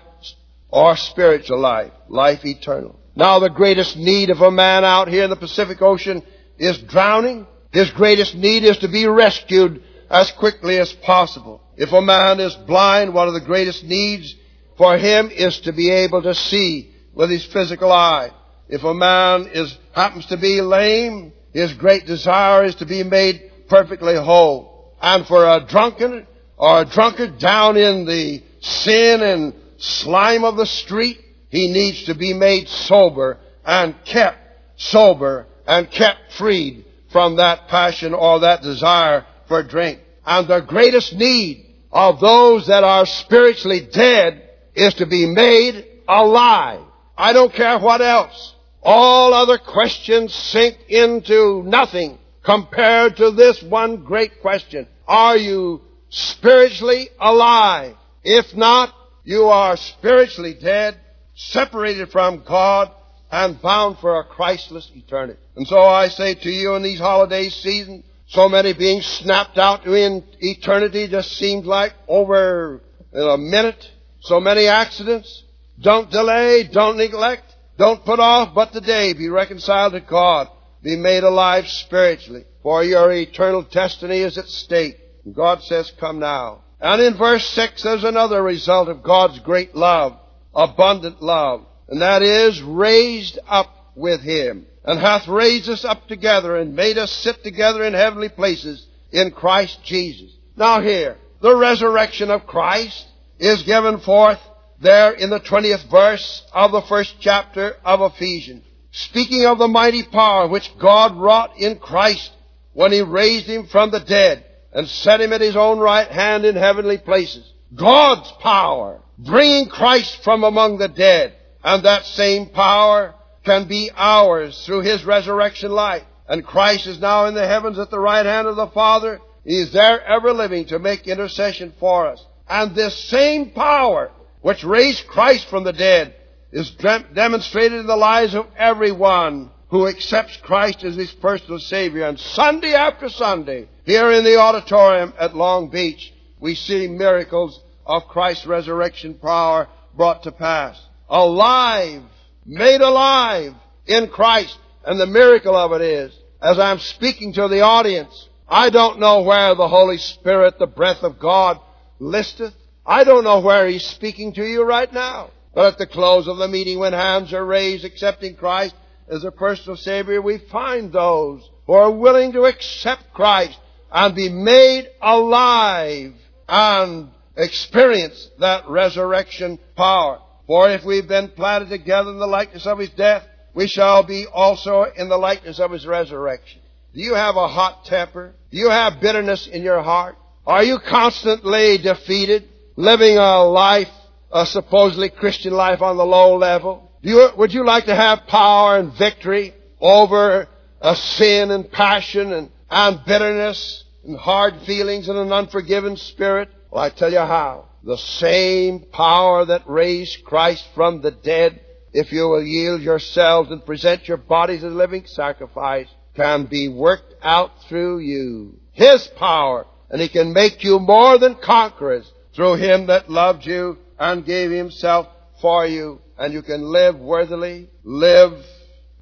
or 0.69 0.97
spiritual 0.97 1.61
life, 1.61 1.93
life 2.09 2.45
eternal. 2.45 2.99
Now 3.17 3.39
the 3.39 3.51
greatest 3.51 3.97
need 3.97 4.31
of 4.31 4.41
a 4.41 4.51
man 4.51 4.85
out 4.85 5.09
here 5.09 5.25
in 5.25 5.31
the 5.31 5.37
Pacific 5.37 5.81
Ocean 5.83 6.23
is 6.59 6.79
drowning. 6.79 7.47
His 7.73 7.91
greatest 7.91 8.35
need 8.35 8.65
is 8.65 8.79
to 8.79 8.89
be 8.89 9.07
rescued 9.07 9.83
as 10.11 10.31
quickly 10.33 10.79
as 10.79 10.93
possible. 10.93 11.61
If 11.77 11.93
a 11.93 12.01
man 12.01 12.41
is 12.41 12.55
blind, 12.55 13.15
one 13.15 13.29
of 13.29 13.35
the 13.35 13.41
greatest 13.41 13.85
needs 13.85 14.35
for 14.77 14.97
him 14.97 15.31
is 15.31 15.61
to 15.61 15.73
be 15.73 15.91
able 15.91 16.23
to 16.23 16.35
see 16.35 16.95
with 17.15 17.31
his 17.31 17.45
physical 17.45 17.91
eye. 17.91 18.31
If 18.69 18.85
a 18.85 18.95
man 18.95 19.49
is, 19.53 19.77
happens 19.93 20.27
to 20.27 20.37
be 20.37 20.61
lame, 20.61 21.33
his 21.53 21.73
great 21.75 22.07
desire 22.07 22.65
is 22.65 22.75
to 22.77 22.87
be 22.87 23.03
made 23.03 23.51
perfectly 23.69 24.17
whole. 24.17 24.95
And 25.01 25.27
for 25.27 25.45
a 25.45 25.65
drunken 25.67 26.27
or 26.57 26.83
a 26.83 26.85
drunkard 26.85 27.39
down 27.39 27.77
in 27.77 28.07
the 28.07 28.43
sin 28.61 29.23
and 29.23 29.55
slime 29.77 30.45
of 30.45 30.57
the 30.57 30.67
street, 30.67 31.21
he 31.51 31.71
needs 31.71 32.05
to 32.05 32.15
be 32.15 32.33
made 32.33 32.69
sober 32.69 33.39
and 33.65 33.95
kept 34.05 34.39
sober 34.77 35.47
and 35.67 35.91
kept 35.91 36.33
freed 36.33 36.85
from 37.11 37.37
that 37.37 37.69
passion 37.69 38.13
or 38.15 38.41
that 38.41 38.63
desire 38.63 39.25
for 39.47 39.63
drink. 39.63 40.01
And 40.27 40.49
the 40.49 40.61
greatest 40.61 41.15
need 41.15 41.67
of 41.93 42.21
those 42.21 42.67
that 42.67 42.85
are 42.85 43.07
spiritually 43.07 43.87
dead 43.93 44.49
is 44.75 44.95
to 44.95 45.07
be 45.07 45.27
made 45.27 45.87
alive. 46.09 46.81
I 47.17 47.33
don't 47.33 47.53
care 47.53 47.79
what 47.79 48.01
else. 48.01 48.55
All 48.83 49.33
other 49.33 49.59
questions 49.59 50.35
sink 50.35 50.77
into 50.89 51.63
nothing 51.63 52.19
compared 52.45 53.17
to 53.17 53.31
this 53.31 53.63
one 53.63 54.05
great 54.05 54.43
question. 54.43 54.87
Are 55.07 55.37
you 55.37 55.81
spiritually 56.11 57.09
alive? 57.19 57.97
If 58.23 58.55
not, 58.55 58.95
you 59.25 59.45
are 59.45 59.77
spiritually 59.77 60.55
dead, 60.61 60.99
separated 61.35 62.11
from 62.11 62.45
God, 62.47 62.91
and 63.31 63.61
bound 63.61 63.99
for 63.99 64.21
a 64.21 64.25
Christless 64.25 64.91
eternity. 64.95 65.41
And 65.57 65.67
so 65.67 65.81
I 65.81 66.09
say 66.09 66.35
to 66.35 66.51
you 66.51 66.75
in 66.75 66.83
these 66.83 67.01
holiday 67.01 67.49
seasons, 67.49 68.05
so 68.27 68.49
many 68.49 68.73
being 68.73 69.03
snapped 69.03 69.59
out 69.59 69.87
in 69.87 70.25
eternity 70.41 71.09
just 71.09 71.33
seemed 71.33 71.67
like 71.67 71.93
over 72.09 72.81
a 73.13 73.37
minute. 73.39 73.91
So 74.21 74.41
many 74.41 74.67
accidents. 74.67 75.43
Don't 75.81 76.11
delay, 76.11 76.69
don't 76.71 76.97
neglect, 76.97 77.55
don't 77.77 78.05
put 78.05 78.21
off, 78.21 78.55
but 78.55 78.73
today 78.73 79.13
be 79.13 79.29
reconciled 79.29 79.93
to 79.93 80.01
God. 80.01 80.49
Be 80.83 80.97
made 80.97 81.25
alive 81.25 81.67
spiritually, 81.67 82.45
for 82.63 82.85
your 82.85 83.11
eternal 83.13 83.63
destiny 83.63 84.19
is 84.21 84.39
at 84.39 84.47
stake. 84.47 84.99
God 85.33 85.63
says, 85.63 85.91
come 85.99 86.21
now. 86.21 86.63
And 86.81 87.01
in 87.01 87.17
verse 87.17 87.47
6, 87.49 87.83
there's 87.83 88.05
another 88.05 88.43
result 88.43 88.89
of 88.89 89.03
God's 89.03 89.39
great 89.41 89.75
love, 89.75 90.17
abundant 90.55 91.23
love, 91.23 91.67
and 91.89 92.03
that 92.03 92.23
is 92.23 92.63
raised 92.63 93.39
up 93.49 93.93
with 93.97 94.21
Him 94.21 94.67
and 94.85 94.99
hath 94.99 95.27
raised 95.27 95.69
us 95.69 95.85
up 95.85 96.07
together 96.09 96.57
and 96.57 96.77
made 96.77 96.99
us 96.99 97.11
sit 97.11 97.43
together 97.43 97.85
in 97.85 97.95
heavenly 97.95 98.29
places 98.29 98.87
in 99.11 99.31
Christ 99.31 99.83
Jesus. 99.85 100.31
Now 100.57 100.81
here, 100.81 101.17
the 101.41 101.57
resurrection 101.57 102.31
of 102.31 102.47
Christ 102.47 103.07
is 103.39 103.63
given 103.63 103.99
forth 104.01 104.41
there 104.81 105.13
in 105.13 105.31
the 105.31 105.41
20th 105.41 105.91
verse 105.91 106.45
of 106.53 106.73
the 106.73 106.83
first 106.83 107.15
chapter 107.21 107.77
of 107.85 108.13
Ephesians. 108.13 108.65
Speaking 108.93 109.45
of 109.47 109.59
the 109.59 109.69
mighty 109.69 110.05
power 110.05 110.47
which 110.47 110.71
God 110.79 111.17
wrought 111.17 111.59
in 111.59 111.79
Christ 111.79 112.31
when 112.75 112.93
He 112.93 113.03
raised 113.03 113.47
Him 113.47 113.67
from 113.67 113.91
the 113.91 114.01
dead 114.01 114.45
and 114.73 114.87
set 114.87 115.21
Him 115.21 115.33
at 115.33 115.41
His 115.41 115.57
own 115.57 115.79
right 115.79 116.09
hand 116.09 116.45
in 116.45 116.55
heavenly 116.57 116.99
places. 116.99 117.51
God's 117.75 118.31
power, 118.41 119.01
bringing 119.19 119.69
Christ 119.69 120.23
from 120.23 120.45
among 120.45 120.79
the 120.79 120.89
dead. 120.89 121.35
And 121.63 121.85
that 121.85 122.05
same 122.05 122.51
power 122.51 123.15
can 123.45 123.69
be 123.69 123.91
ours 123.95 124.65
through 124.65 124.81
His 124.81 125.05
resurrection 125.05 125.71
life. 125.71 126.03
and 126.27 126.45
Christ 126.45 126.87
is 126.87 126.99
now 126.99 127.27
in 127.27 127.35
the 127.35 127.47
heavens 127.47 127.79
at 127.79 127.91
the 127.91 128.01
right 128.01 128.25
hand 128.25 128.47
of 128.47 128.57
the 128.57 128.69
Father. 128.69 129.21
He 129.45 129.61
is 129.61 129.73
there 129.73 130.03
ever 130.03 130.33
living 130.33 130.67
to 130.67 130.79
make 130.79 131.07
intercession 131.07 131.75
for 131.79 132.07
us. 132.07 132.25
And 132.49 132.75
this 132.75 132.97
same 133.05 133.51
power 133.51 134.11
which 134.41 134.65
raised 134.65 135.07
Christ 135.07 135.49
from 135.49 135.65
the 135.65 135.73
dead 135.73 136.15
is 136.51 136.71
demonstrated 137.15 137.81
in 137.81 137.87
the 137.87 137.97
lives 137.97 138.35
of 138.35 138.47
everyone 138.57 139.51
who 139.69 139.87
accepts 139.87 140.37
Christ 140.39 140.85
as 140.85 140.95
his 140.95 141.13
personal 141.13 141.59
Savior. 141.59 142.07
And 142.07 142.19
Sunday 142.19 142.75
after 142.75 143.09
Sunday, 143.09 143.69
here 143.85 144.13
in 144.13 144.25
the 144.25 144.39
auditorium 144.39 145.13
at 145.19 145.37
Long 145.37 145.69
Beach, 145.69 146.13
we 146.41 146.55
see 146.55 146.87
miracles 146.87 147.61
of 147.85 148.07
Christ's 148.09 148.47
resurrection 148.47 149.15
power 149.15 149.69
brought 149.97 150.23
to 150.23 150.33
pass. 150.33 150.81
Alive, 151.09 152.03
made 152.45 152.81
alive 152.81 153.55
in 153.87 154.09
Christ. 154.09 154.59
And 154.85 155.01
the 155.01 155.07
miracle 155.07 155.57
of 155.57 155.73
it 155.73 155.81
is, 155.81 156.15
as 156.43 156.59
I'm 156.59 156.79
speaking 156.79 157.33
to 157.35 157.49
the 157.49 157.63
audience, 157.63 158.29
I 158.49 158.71
don't 158.71 159.01
know 159.01 159.23
where 159.23 159.55
the 159.55 159.69
Holy 159.69 159.97
Spirit, 159.97 160.59
the 160.59 160.67
breath 160.67 161.03
of 161.03 161.19
God, 161.19 161.59
listeth. 161.99 162.55
I 162.85 163.05
don't 163.05 163.25
know 163.25 163.41
where 163.41 163.67
He's 163.67 163.87
speaking 163.87 164.35
to 164.35 164.45
you 164.45 164.63
right 164.63 164.93
now. 164.93 165.31
But 165.55 165.75
at 165.75 165.79
the 165.79 165.87
close 165.87 166.27
of 166.29 166.37
the 166.37 166.49
meeting, 166.49 166.79
when 166.79 166.93
hands 166.93 167.33
are 167.33 167.45
raised 167.45 167.85
accepting 167.85 168.37
Christ 168.37 168.75
as 169.09 169.25
a 169.25 169.31
personal 169.31 169.77
Savior, 169.77 170.21
we 170.21 170.39
find 170.39 170.93
those 170.93 171.49
who 171.67 171.73
are 171.73 171.91
willing 171.91 172.33
to 172.33 172.45
accept 172.45 173.15
Christ 173.15 173.59
and 173.91 174.15
be 174.15 174.29
made 174.29 174.89
alive 175.01 176.15
and 176.49 177.11
experience 177.37 178.29
that 178.41 178.69
resurrection 178.69 179.59
power. 179.77 180.21
For 180.47 180.71
if 180.71 180.85
we've 180.85 181.09
been 181.09 181.29
planted 181.29 181.71
together 181.71 182.11
in 182.11 182.19
the 182.19 182.27
likeness 182.27 182.67
of 182.67 182.79
His 182.79 182.91
death, 182.91 183.25
we 183.55 183.67
shall 183.67 184.03
be 184.03 184.27
also 184.27 184.85
in 184.97 185.09
the 185.09 185.17
likeness 185.17 185.59
of 185.59 185.71
His 185.71 185.87
resurrection. 185.87 186.61
Do 186.95 187.01
you 187.01 187.15
have 187.15 187.37
a 187.37 187.49
hot 187.49 187.85
temper? 187.87 188.35
Do 188.51 188.59
you 188.59 188.71
have 188.71 189.01
bitterness 189.01 189.47
in 189.47 189.63
your 189.63 189.83
heart? 189.83 190.17
Are 190.47 190.63
you 190.63 190.79
constantly 190.79 191.79
defeated, 191.79 192.45
living 192.77 193.17
a 193.17 193.43
life, 193.43 193.89
a 194.31 194.45
supposedly 194.45 195.09
Christian 195.09 195.53
life 195.53 195.81
on 195.81 195.97
the 195.97 196.05
low 196.05 196.37
level? 196.37 196.91
You, 197.03 197.31
would 197.37 197.53
you 197.53 197.65
like 197.65 197.87
to 197.87 197.95
have 197.95 198.27
power 198.29 198.79
and 198.79 198.97
victory 198.97 199.55
over 199.81 200.49
a 200.81 200.97
sin 200.97 201.51
and 201.51 201.71
passion 201.71 202.33
and, 202.33 202.51
and 202.71 203.01
bitterness 203.07 203.85
and 204.05 204.17
hard 204.17 204.55
feelings 204.67 205.09
and 205.09 205.19
an 205.19 205.33
unforgiven 205.33 205.97
spirit? 205.97 206.51
Well, 206.71 206.83
I 206.83 206.91
tell 206.91 207.11
you 207.11 207.19
how. 207.19 207.67
The 207.85 207.99
same 207.99 208.81
power 208.81 209.45
that 209.45 209.69
raised 209.69 210.25
Christ 210.25 210.67
from 210.75 211.03
the 211.03 211.11
dead, 211.11 211.61
if 211.93 212.13
you 212.13 212.23
will 212.23 212.43
yield 212.43 212.81
yourselves 212.81 213.51
and 213.51 213.65
present 213.65 214.09
your 214.09 214.17
bodies 214.17 214.65
as 214.65 214.73
a 214.73 214.77
living 214.77 215.05
sacrifice, 215.05 215.89
can 216.15 216.47
be 216.47 216.69
worked 216.69 217.15
out 217.23 217.51
through 217.69 217.99
you. 217.99 218.59
His 218.73 219.07
power, 219.19 219.67
and 219.91 220.01
He 220.01 220.09
can 220.09 220.33
make 220.33 220.65
you 220.65 220.79
more 220.79 221.19
than 221.19 221.35
conquerors 221.35 222.11
through 222.35 222.55
Him 222.55 222.87
that 222.87 223.11
loved 223.11 223.45
you 223.45 223.77
and 223.99 224.25
gave 224.25 224.51
Himself 224.51 225.07
for 225.43 225.67
you. 225.67 226.01
And 226.17 226.33
you 226.33 226.41
can 226.41 226.63
live 226.63 226.99
worthily, 226.99 227.69
live 227.83 228.33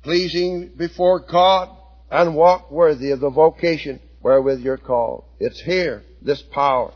pleasing 0.02 0.72
before 0.76 1.20
God, 1.20 1.68
and 2.10 2.34
walk 2.34 2.70
worthy 2.72 3.12
of 3.12 3.20
the 3.20 3.30
vocation 3.30 4.00
wherewith 4.22 4.60
you're 4.60 4.76
called. 4.76 5.24
It's 5.38 5.60
here, 5.60 6.02
this 6.20 6.42
power. 6.42 6.92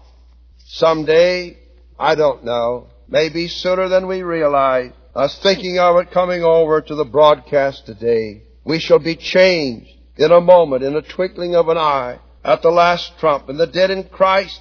Someday, 0.59 1.59
I 1.99 2.15
don't 2.15 2.45
know, 2.45 2.89
maybe 3.09 3.49
sooner 3.49 3.89
than 3.89 4.07
we 4.07 4.23
realize, 4.23 4.93
was 5.15 5.39
thinking 5.39 5.79
of 5.79 5.97
it 5.97 6.11
coming 6.11 6.43
over 6.43 6.83
to 6.83 6.95
the 6.95 7.05
broadcast 7.05 7.87
today. 7.87 8.43
We 8.65 8.81
shall 8.81 8.99
be 8.99 9.17
changed 9.17 9.91
in 10.17 10.31
a 10.31 10.41
moment, 10.41 10.83
in 10.83 10.95
a 10.95 11.03
twinkling 11.03 11.55
of 11.55 11.69
an 11.69 11.79
eye, 11.79 12.19
at 12.45 12.63
the 12.63 12.71
last 12.71 13.19
trump, 13.19 13.49
and 13.49 13.59
the 13.59 13.67
dead 13.67 13.91
in 13.91 14.05
Christ, 14.05 14.61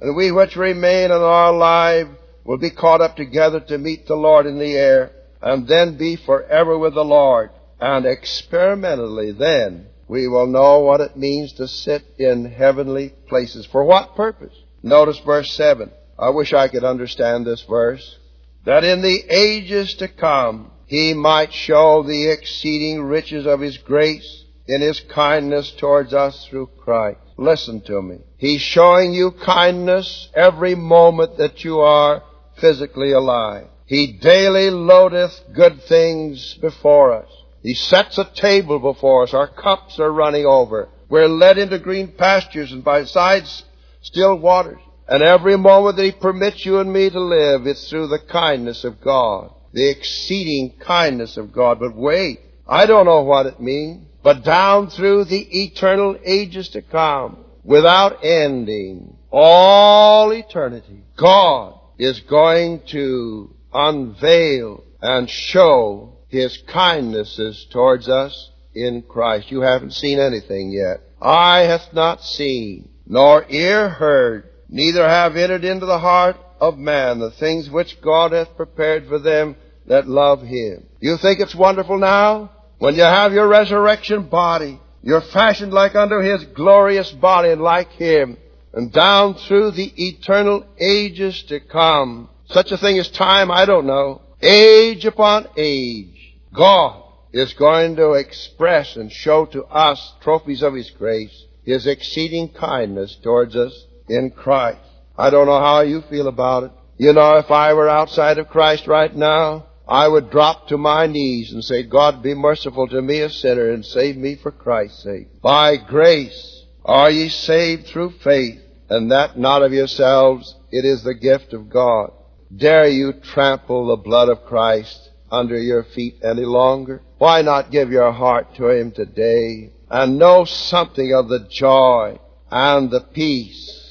and 0.00 0.16
we 0.16 0.32
which 0.32 0.56
remain 0.56 1.06
in 1.06 1.12
our 1.12 1.52
life 1.52 2.08
will 2.44 2.58
be 2.58 2.70
caught 2.70 3.00
up 3.00 3.16
together 3.16 3.60
to 3.60 3.78
meet 3.78 4.06
the 4.06 4.16
Lord 4.16 4.46
in 4.46 4.58
the 4.58 4.76
air, 4.76 5.12
and 5.40 5.68
then 5.68 5.96
be 5.96 6.16
forever 6.16 6.76
with 6.76 6.94
the 6.94 7.04
Lord. 7.04 7.50
And 7.80 8.06
experimentally 8.06 9.32
then, 9.32 9.86
we 10.08 10.28
will 10.28 10.46
know 10.46 10.80
what 10.80 11.00
it 11.00 11.16
means 11.16 11.52
to 11.54 11.68
sit 11.68 12.02
in 12.18 12.44
heavenly 12.44 13.10
places. 13.28 13.66
For 13.66 13.84
what 13.84 14.16
purpose? 14.16 14.54
Notice 14.82 15.18
verse 15.20 15.52
7. 15.52 15.90
I 16.22 16.30
wish 16.30 16.52
I 16.52 16.68
could 16.68 16.84
understand 16.84 17.44
this 17.44 17.62
verse. 17.62 18.16
That 18.64 18.84
in 18.84 19.02
the 19.02 19.24
ages 19.28 19.94
to 19.94 20.06
come, 20.06 20.70
he 20.86 21.14
might 21.14 21.52
show 21.52 22.04
the 22.04 22.28
exceeding 22.28 23.02
riches 23.02 23.44
of 23.44 23.58
his 23.58 23.76
grace 23.78 24.44
in 24.68 24.82
his 24.82 25.00
kindness 25.00 25.72
towards 25.72 26.14
us 26.14 26.46
through 26.46 26.70
Christ. 26.78 27.18
Listen 27.36 27.80
to 27.86 28.00
me. 28.00 28.18
He's 28.36 28.60
showing 28.60 29.12
you 29.12 29.32
kindness 29.32 30.28
every 30.32 30.76
moment 30.76 31.38
that 31.38 31.64
you 31.64 31.80
are 31.80 32.22
physically 32.56 33.10
alive. 33.10 33.66
He 33.86 34.12
daily 34.12 34.70
loadeth 34.70 35.40
good 35.52 35.82
things 35.82 36.54
before 36.60 37.14
us. 37.14 37.28
He 37.64 37.74
sets 37.74 38.16
a 38.18 38.30
table 38.32 38.78
before 38.78 39.24
us. 39.24 39.34
Our 39.34 39.48
cups 39.48 39.98
are 39.98 40.12
running 40.12 40.46
over. 40.46 40.88
We're 41.08 41.26
led 41.26 41.58
into 41.58 41.80
green 41.80 42.12
pastures 42.12 42.70
and 42.70 42.84
by 42.84 43.06
sides 43.06 43.64
still 44.02 44.36
waters. 44.36 44.78
And 45.12 45.22
every 45.22 45.58
moment 45.58 45.96
that 45.96 46.04
He 46.06 46.12
permits 46.12 46.64
you 46.64 46.78
and 46.78 46.90
me 46.90 47.10
to 47.10 47.20
live, 47.20 47.66
it's 47.66 47.90
through 47.90 48.06
the 48.06 48.18
kindness 48.18 48.82
of 48.82 48.98
God. 48.98 49.52
The 49.74 49.90
exceeding 49.90 50.78
kindness 50.78 51.36
of 51.36 51.52
God. 51.52 51.80
But 51.80 51.94
wait, 51.94 52.40
I 52.66 52.86
don't 52.86 53.04
know 53.04 53.20
what 53.20 53.44
it 53.44 53.60
means. 53.60 54.06
But 54.22 54.42
down 54.42 54.88
through 54.88 55.24
the 55.24 55.64
eternal 55.64 56.16
ages 56.24 56.70
to 56.70 56.80
come, 56.80 57.44
without 57.62 58.24
ending, 58.24 59.18
all 59.30 60.32
eternity, 60.32 61.04
God 61.14 61.78
is 61.98 62.20
going 62.20 62.80
to 62.92 63.54
unveil 63.74 64.82
and 65.02 65.28
show 65.28 66.20
His 66.28 66.56
kindnesses 66.68 67.66
towards 67.70 68.08
us 68.08 68.50
in 68.74 69.02
Christ. 69.02 69.50
You 69.50 69.60
haven't 69.60 69.92
seen 69.92 70.18
anything 70.18 70.70
yet. 70.70 71.02
Eye 71.20 71.64
hath 71.64 71.92
not 71.92 72.24
seen, 72.24 72.88
nor 73.06 73.44
ear 73.50 73.90
heard, 73.90 74.48
neither 74.72 75.08
have 75.08 75.36
entered 75.36 75.64
into 75.64 75.86
the 75.86 75.98
heart 75.98 76.36
of 76.58 76.78
man 76.78 77.18
the 77.18 77.30
things 77.30 77.70
which 77.70 78.00
God 78.00 78.32
hath 78.32 78.56
prepared 78.56 79.06
for 79.06 79.18
them 79.18 79.54
that 79.86 80.08
love 80.08 80.42
him. 80.42 80.86
You 80.98 81.16
think 81.18 81.38
it's 81.38 81.54
wonderful 81.54 81.98
now? 81.98 82.50
When 82.78 82.96
you 82.96 83.02
have 83.02 83.32
your 83.32 83.46
resurrection 83.46 84.28
body, 84.28 84.80
you're 85.02 85.20
fashioned 85.20 85.72
like 85.72 85.94
unto 85.94 86.20
his 86.20 86.44
glorious 86.44 87.12
body 87.12 87.50
and 87.50 87.60
like 87.60 87.90
him, 87.90 88.38
and 88.72 88.90
down 88.90 89.34
through 89.34 89.72
the 89.72 89.92
eternal 89.96 90.64
ages 90.78 91.42
to 91.44 91.60
come. 91.60 92.30
Such 92.46 92.72
a 92.72 92.78
thing 92.78 92.98
as 92.98 93.10
time, 93.10 93.50
I 93.50 93.66
don't 93.66 93.86
know. 93.86 94.22
Age 94.40 95.04
upon 95.04 95.48
age, 95.56 96.34
God 96.52 97.02
is 97.32 97.52
going 97.52 97.96
to 97.96 98.12
express 98.12 98.96
and 98.96 99.12
show 99.12 99.44
to 99.46 99.64
us 99.64 100.14
trophies 100.22 100.62
of 100.62 100.74
his 100.74 100.90
grace 100.90 101.44
his 101.64 101.86
exceeding 101.86 102.48
kindness 102.48 103.16
towards 103.22 103.54
us 103.56 103.86
in 104.12 104.30
Christ. 104.30 104.80
I 105.16 105.30
don't 105.30 105.46
know 105.46 105.60
how 105.60 105.80
you 105.80 106.02
feel 106.02 106.28
about 106.28 106.64
it. 106.64 106.72
You 106.98 107.12
know, 107.12 107.36
if 107.36 107.50
I 107.50 107.72
were 107.72 107.88
outside 107.88 108.38
of 108.38 108.48
Christ 108.48 108.86
right 108.86 109.14
now, 109.14 109.66
I 109.88 110.08
would 110.08 110.30
drop 110.30 110.68
to 110.68 110.78
my 110.78 111.06
knees 111.06 111.52
and 111.52 111.64
say, 111.64 111.82
God 111.82 112.22
be 112.22 112.34
merciful 112.34 112.86
to 112.88 113.02
me, 113.02 113.20
a 113.20 113.30
sinner, 113.30 113.70
and 113.70 113.84
save 113.84 114.16
me 114.16 114.36
for 114.36 114.52
Christ's 114.52 115.02
sake. 115.02 115.40
By 115.42 115.76
grace 115.76 116.64
are 116.84 117.10
ye 117.10 117.28
saved 117.28 117.86
through 117.86 118.18
faith, 118.22 118.60
and 118.88 119.10
that 119.10 119.38
not 119.38 119.62
of 119.62 119.72
yourselves, 119.72 120.54
it 120.70 120.84
is 120.84 121.02
the 121.02 121.14
gift 121.14 121.52
of 121.52 121.70
God. 121.70 122.12
Dare 122.54 122.88
you 122.88 123.12
trample 123.12 123.88
the 123.88 123.96
blood 123.96 124.28
of 124.28 124.44
Christ 124.44 125.10
under 125.30 125.58
your 125.58 125.84
feet 125.84 126.16
any 126.22 126.44
longer? 126.44 127.02
Why 127.18 127.42
not 127.42 127.70
give 127.70 127.90
your 127.90 128.12
heart 128.12 128.54
to 128.56 128.68
Him 128.68 128.92
today? 128.92 129.72
and 129.92 130.18
know 130.18 130.46
something 130.46 131.12
of 131.12 131.28
the 131.28 131.46
joy 131.50 132.18
and 132.50 132.90
the 132.90 133.02
peace 133.12 133.81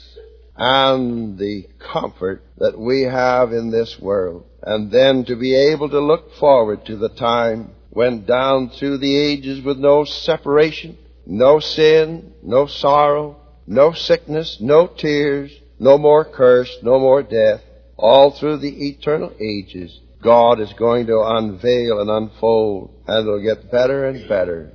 and 0.64 1.40
the 1.40 1.68
comfort 1.80 2.44
that 2.60 2.78
we 2.78 3.02
have 3.02 3.52
in 3.52 3.72
this 3.72 4.00
world. 4.00 4.46
And 4.62 4.92
then 4.92 5.26
to 5.26 5.36
be 5.36 5.56
able 5.56 5.90
to 5.90 6.00
look 6.00 6.36
forward 6.36 6.86
to 6.86 6.98
the 6.98 7.10
time 7.10 7.72
when 7.90 8.26
down 8.26 8.70
through 8.70 9.00
the 9.00 9.18
ages 9.18 9.64
with 9.64 9.80
no 9.80 10.04
separation, 10.04 11.00
no 11.26 11.60
sin, 11.60 12.34
no 12.44 12.68
sorrow, 12.68 13.38
no 13.66 13.92
sickness, 13.92 14.58
no 14.62 14.86
tears, 14.86 15.52
no 15.80 15.98
more 15.98 16.26
curse, 16.26 16.78
no 16.84 17.00
more 17.00 17.24
death, 17.24 17.62
all 17.98 18.30
through 18.30 18.58
the 18.58 18.88
eternal 18.88 19.34
ages, 19.42 20.00
God 20.22 20.60
is 20.60 20.72
going 20.74 21.08
to 21.08 21.24
unveil 21.24 22.02
and 22.02 22.10
unfold, 22.12 22.94
and 23.08 23.28
it'll 23.28 23.42
get 23.42 23.72
better 23.72 24.06
and 24.06 24.30
better 24.30 24.72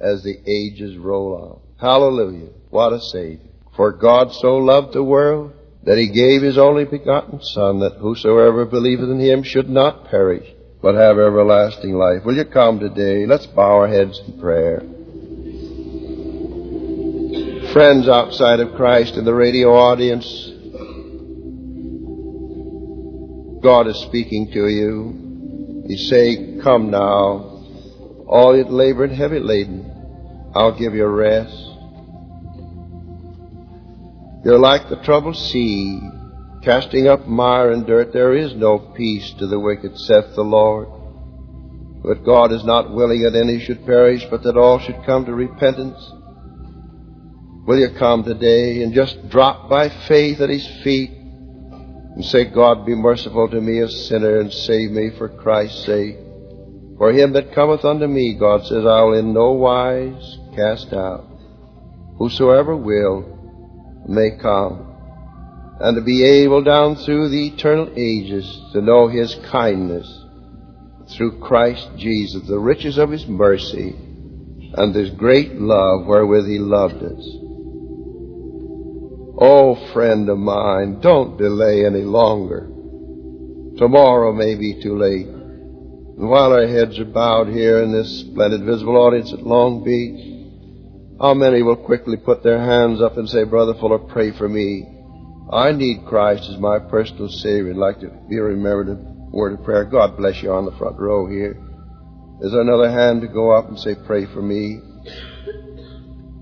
as 0.00 0.24
the 0.24 0.36
ages 0.46 0.96
roll 0.96 1.36
on. 1.36 1.60
Hallelujah. 1.80 2.48
What 2.70 2.92
a 2.92 3.00
Savior. 3.00 3.51
For 3.76 3.92
God 3.92 4.32
so 4.32 4.56
loved 4.56 4.92
the 4.92 5.02
world 5.02 5.52
that 5.84 5.98
he 5.98 6.08
gave 6.08 6.42
his 6.42 6.58
only 6.58 6.84
begotten 6.84 7.42
Son, 7.42 7.80
that 7.80 7.96
whosoever 7.98 8.64
believeth 8.64 9.10
in 9.10 9.20
him 9.20 9.42
should 9.42 9.68
not 9.68 10.08
perish, 10.08 10.48
but 10.80 10.94
have 10.94 11.18
everlasting 11.18 11.94
life. 11.94 12.24
Will 12.24 12.36
you 12.36 12.44
come 12.44 12.78
today? 12.78 13.26
Let's 13.26 13.46
bow 13.46 13.78
our 13.78 13.88
heads 13.88 14.20
in 14.26 14.40
prayer. 14.40 14.82
friends 17.72 18.06
outside 18.06 18.60
of 18.60 18.74
Christ 18.74 19.14
in 19.14 19.24
the 19.24 19.32
radio 19.32 19.74
audience, 19.74 20.26
God 23.62 23.86
is 23.86 23.96
speaking 24.02 24.50
to 24.52 24.68
you. 24.68 25.84
He's 25.88 26.10
saying, 26.10 26.60
Come 26.62 26.90
now, 26.90 27.64
all 28.26 28.54
you 28.54 28.64
labor 28.64 29.04
and 29.04 29.16
heavy 29.16 29.40
laden, 29.40 30.50
I'll 30.54 30.78
give 30.78 30.94
you 30.94 31.06
rest. 31.06 31.71
You're 34.44 34.58
like 34.58 34.88
the 34.88 34.96
troubled 34.96 35.36
sea, 35.36 36.00
casting 36.62 37.06
up 37.06 37.26
mire 37.26 37.70
and 37.70 37.86
dirt. 37.86 38.12
There 38.12 38.34
is 38.34 38.54
no 38.54 38.78
peace 38.78 39.30
to 39.38 39.46
the 39.46 39.60
wicked, 39.60 39.98
saith 39.98 40.34
the 40.34 40.42
Lord. 40.42 40.88
But 42.02 42.24
God 42.24 42.50
is 42.50 42.64
not 42.64 42.92
willing 42.92 43.22
that 43.22 43.36
any 43.36 43.60
should 43.60 43.86
perish, 43.86 44.24
but 44.28 44.42
that 44.42 44.56
all 44.56 44.80
should 44.80 45.04
come 45.04 45.24
to 45.26 45.34
repentance. 45.34 46.12
Will 47.66 47.78
you 47.78 47.90
come 47.96 48.24
today 48.24 48.82
and 48.82 48.92
just 48.92 49.28
drop 49.28 49.70
by 49.70 49.88
faith 49.88 50.40
at 50.40 50.50
His 50.50 50.66
feet 50.82 51.10
and 51.10 52.24
say, 52.24 52.46
God, 52.46 52.84
be 52.84 52.96
merciful 52.96 53.48
to 53.48 53.60
me, 53.60 53.78
a 53.78 53.88
sinner, 53.88 54.40
and 54.40 54.52
save 54.52 54.90
me 54.90 55.10
for 55.16 55.28
Christ's 55.28 55.84
sake? 55.86 56.16
For 56.98 57.12
him 57.12 57.32
that 57.32 57.52
cometh 57.52 57.84
unto 57.84 58.06
me, 58.06 58.34
God 58.38 58.64
says, 58.66 58.84
I 58.84 59.02
will 59.02 59.14
in 59.14 59.32
no 59.32 59.52
wise 59.52 60.38
cast 60.54 60.92
out. 60.92 61.26
Whosoever 62.18 62.76
will 62.76 63.31
may 64.08 64.36
come. 64.40 64.88
And 65.80 65.96
to 65.96 66.02
be 66.02 66.24
able 66.24 66.62
down 66.62 66.96
through 66.96 67.28
the 67.28 67.48
eternal 67.48 67.92
ages 67.96 68.60
to 68.72 68.80
know 68.80 69.08
His 69.08 69.34
kindness 69.50 70.06
through 71.16 71.40
Christ 71.40 71.90
Jesus, 71.96 72.46
the 72.46 72.58
riches 72.58 72.98
of 72.98 73.10
His 73.10 73.26
mercy 73.26 73.94
and 74.74 74.94
His 74.94 75.10
great 75.10 75.54
love 75.54 76.06
wherewith 76.06 76.46
He 76.46 76.58
loved 76.58 77.02
us. 77.02 77.28
Oh, 79.38 79.74
friend 79.92 80.28
of 80.28 80.38
mine, 80.38 81.00
don't 81.00 81.36
delay 81.36 81.84
any 81.84 82.02
longer. 82.02 82.68
Tomorrow 83.76 84.32
may 84.32 84.54
be 84.54 84.80
too 84.80 84.96
late. 84.96 85.26
And 85.26 86.28
while 86.28 86.52
our 86.52 86.66
heads 86.66 86.98
are 87.00 87.04
bowed 87.04 87.48
here 87.48 87.82
in 87.82 87.90
this 87.90 88.20
splendid 88.20 88.64
visible 88.64 88.96
audience 88.96 89.32
at 89.32 89.42
Long 89.42 89.82
Beach, 89.82 90.31
how 91.22 91.34
many 91.34 91.62
will 91.62 91.76
quickly 91.76 92.16
put 92.16 92.42
their 92.42 92.58
hands 92.58 93.00
up 93.00 93.16
and 93.16 93.28
say, 93.28 93.44
Brother 93.44 93.74
Fuller, 93.74 94.00
pray 94.00 94.36
for 94.36 94.48
me. 94.48 94.84
I 95.52 95.70
need 95.70 96.04
Christ 96.04 96.50
as 96.50 96.58
my 96.58 96.80
personal 96.80 97.28
Savior. 97.28 97.70
I'd 97.70 97.76
like 97.76 98.00
to 98.00 98.10
be 98.28 98.40
remembered 98.40 98.88
in 98.88 98.96
a 98.96 99.36
word 99.36 99.52
of 99.52 99.64
prayer. 99.64 99.84
God 99.84 100.16
bless 100.16 100.42
you 100.42 100.50
on 100.50 100.64
the 100.64 100.76
front 100.78 100.98
row 100.98 101.28
here. 101.28 101.56
Is 102.40 102.50
there 102.50 102.60
another 102.60 102.90
hand 102.90 103.20
to 103.20 103.28
go 103.28 103.52
up 103.52 103.68
and 103.68 103.78
say, 103.78 103.94
pray 104.04 104.26
for 104.26 104.42
me? 104.42 104.80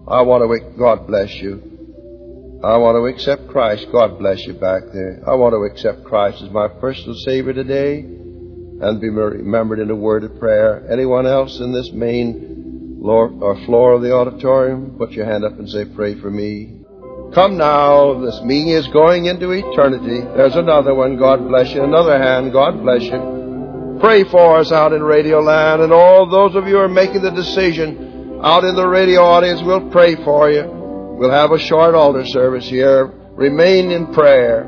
I 0.09 0.22
want 0.22 0.49
to, 0.49 0.78
God 0.78 1.07
bless 1.07 1.31
you. 1.35 2.61
I 2.64 2.78
want 2.78 2.97
to 2.97 3.05
accept 3.05 3.49
Christ. 3.49 3.87
God 3.93 4.18
bless 4.18 4.47
you 4.47 4.55
back 4.55 4.85
there. 4.95 5.22
I 5.26 5.35
want 5.35 5.53
to 5.53 5.70
accept 5.70 6.05
Christ 6.05 6.43
as 6.43 6.51
my 6.51 6.68
personal 6.68 7.16
Savior 7.26 7.53
today 7.53 7.99
and 7.99 8.99
be 8.99 9.11
remembered 9.11 9.78
in 9.78 9.91
a 9.91 9.95
word 9.95 10.24
of 10.24 10.39
prayer. 10.39 10.91
Anyone 10.91 11.26
else 11.26 11.61
in 11.61 11.70
this 11.70 11.93
main 11.93 12.60
or 13.03 13.65
floor 13.65 13.95
of 13.95 14.03
the 14.03 14.13
auditorium, 14.13 14.97
put 14.99 15.13
your 15.13 15.25
hand 15.25 15.45
up 15.45 15.59
and 15.59 15.69
say, 15.69 15.85
pray 15.85 16.15
for 16.21 16.31
me. 16.31 16.77
Come 17.35 17.57
now, 17.57 18.21
this 18.21 18.41
meeting 18.43 18.69
is 18.69 18.89
going 18.89 19.27
into 19.27 19.51
eternity. 19.51 20.21
There's 20.37 20.57
another 20.57 20.95
one, 20.95 21.17
God 21.17 21.47
bless 21.47 21.73
you. 21.73 21.83
Another 21.85 22.19
hand, 22.19 22.53
God 22.53 22.83
bless 22.83 23.03
you. 23.03 23.99
Pray 24.01 24.25
for 24.25 24.59
us 24.59 24.73
out 24.73 24.93
in 24.93 25.03
Radio 25.03 25.41
Land, 25.41 25.83
and 25.83 25.93
all 25.93 26.29
those 26.29 26.57
of 26.57 26.67
you 26.67 26.75
who 26.75 26.81
are 26.81 26.89
making 26.89 27.23
the 27.23 27.31
decision 27.31 28.41
out 28.43 28.65
in 28.65 28.75
the 28.75 28.87
radio 28.87 29.23
audience, 29.23 29.61
we'll 29.63 29.91
pray 29.91 30.17
for 30.17 30.51
you. 30.51 30.65
We'll 30.67 31.31
have 31.31 31.53
a 31.53 31.59
short 31.59 31.95
altar 31.95 32.25
service 32.25 32.67
here. 32.69 33.07
Remain 33.33 33.91
in 33.91 34.13
prayer. 34.15 34.67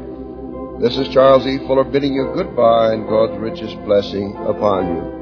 This 0.81 0.97
is 0.99 1.09
Charles 1.09 1.47
E. 1.47 1.59
Fuller 1.67 1.85
bidding 1.85 2.13
you 2.13 2.33
goodbye 2.35 2.93
and 2.93 3.09
God's 3.09 3.39
richest 3.39 3.77
blessing 3.85 4.37
upon 4.47 4.97
you. 4.97 5.22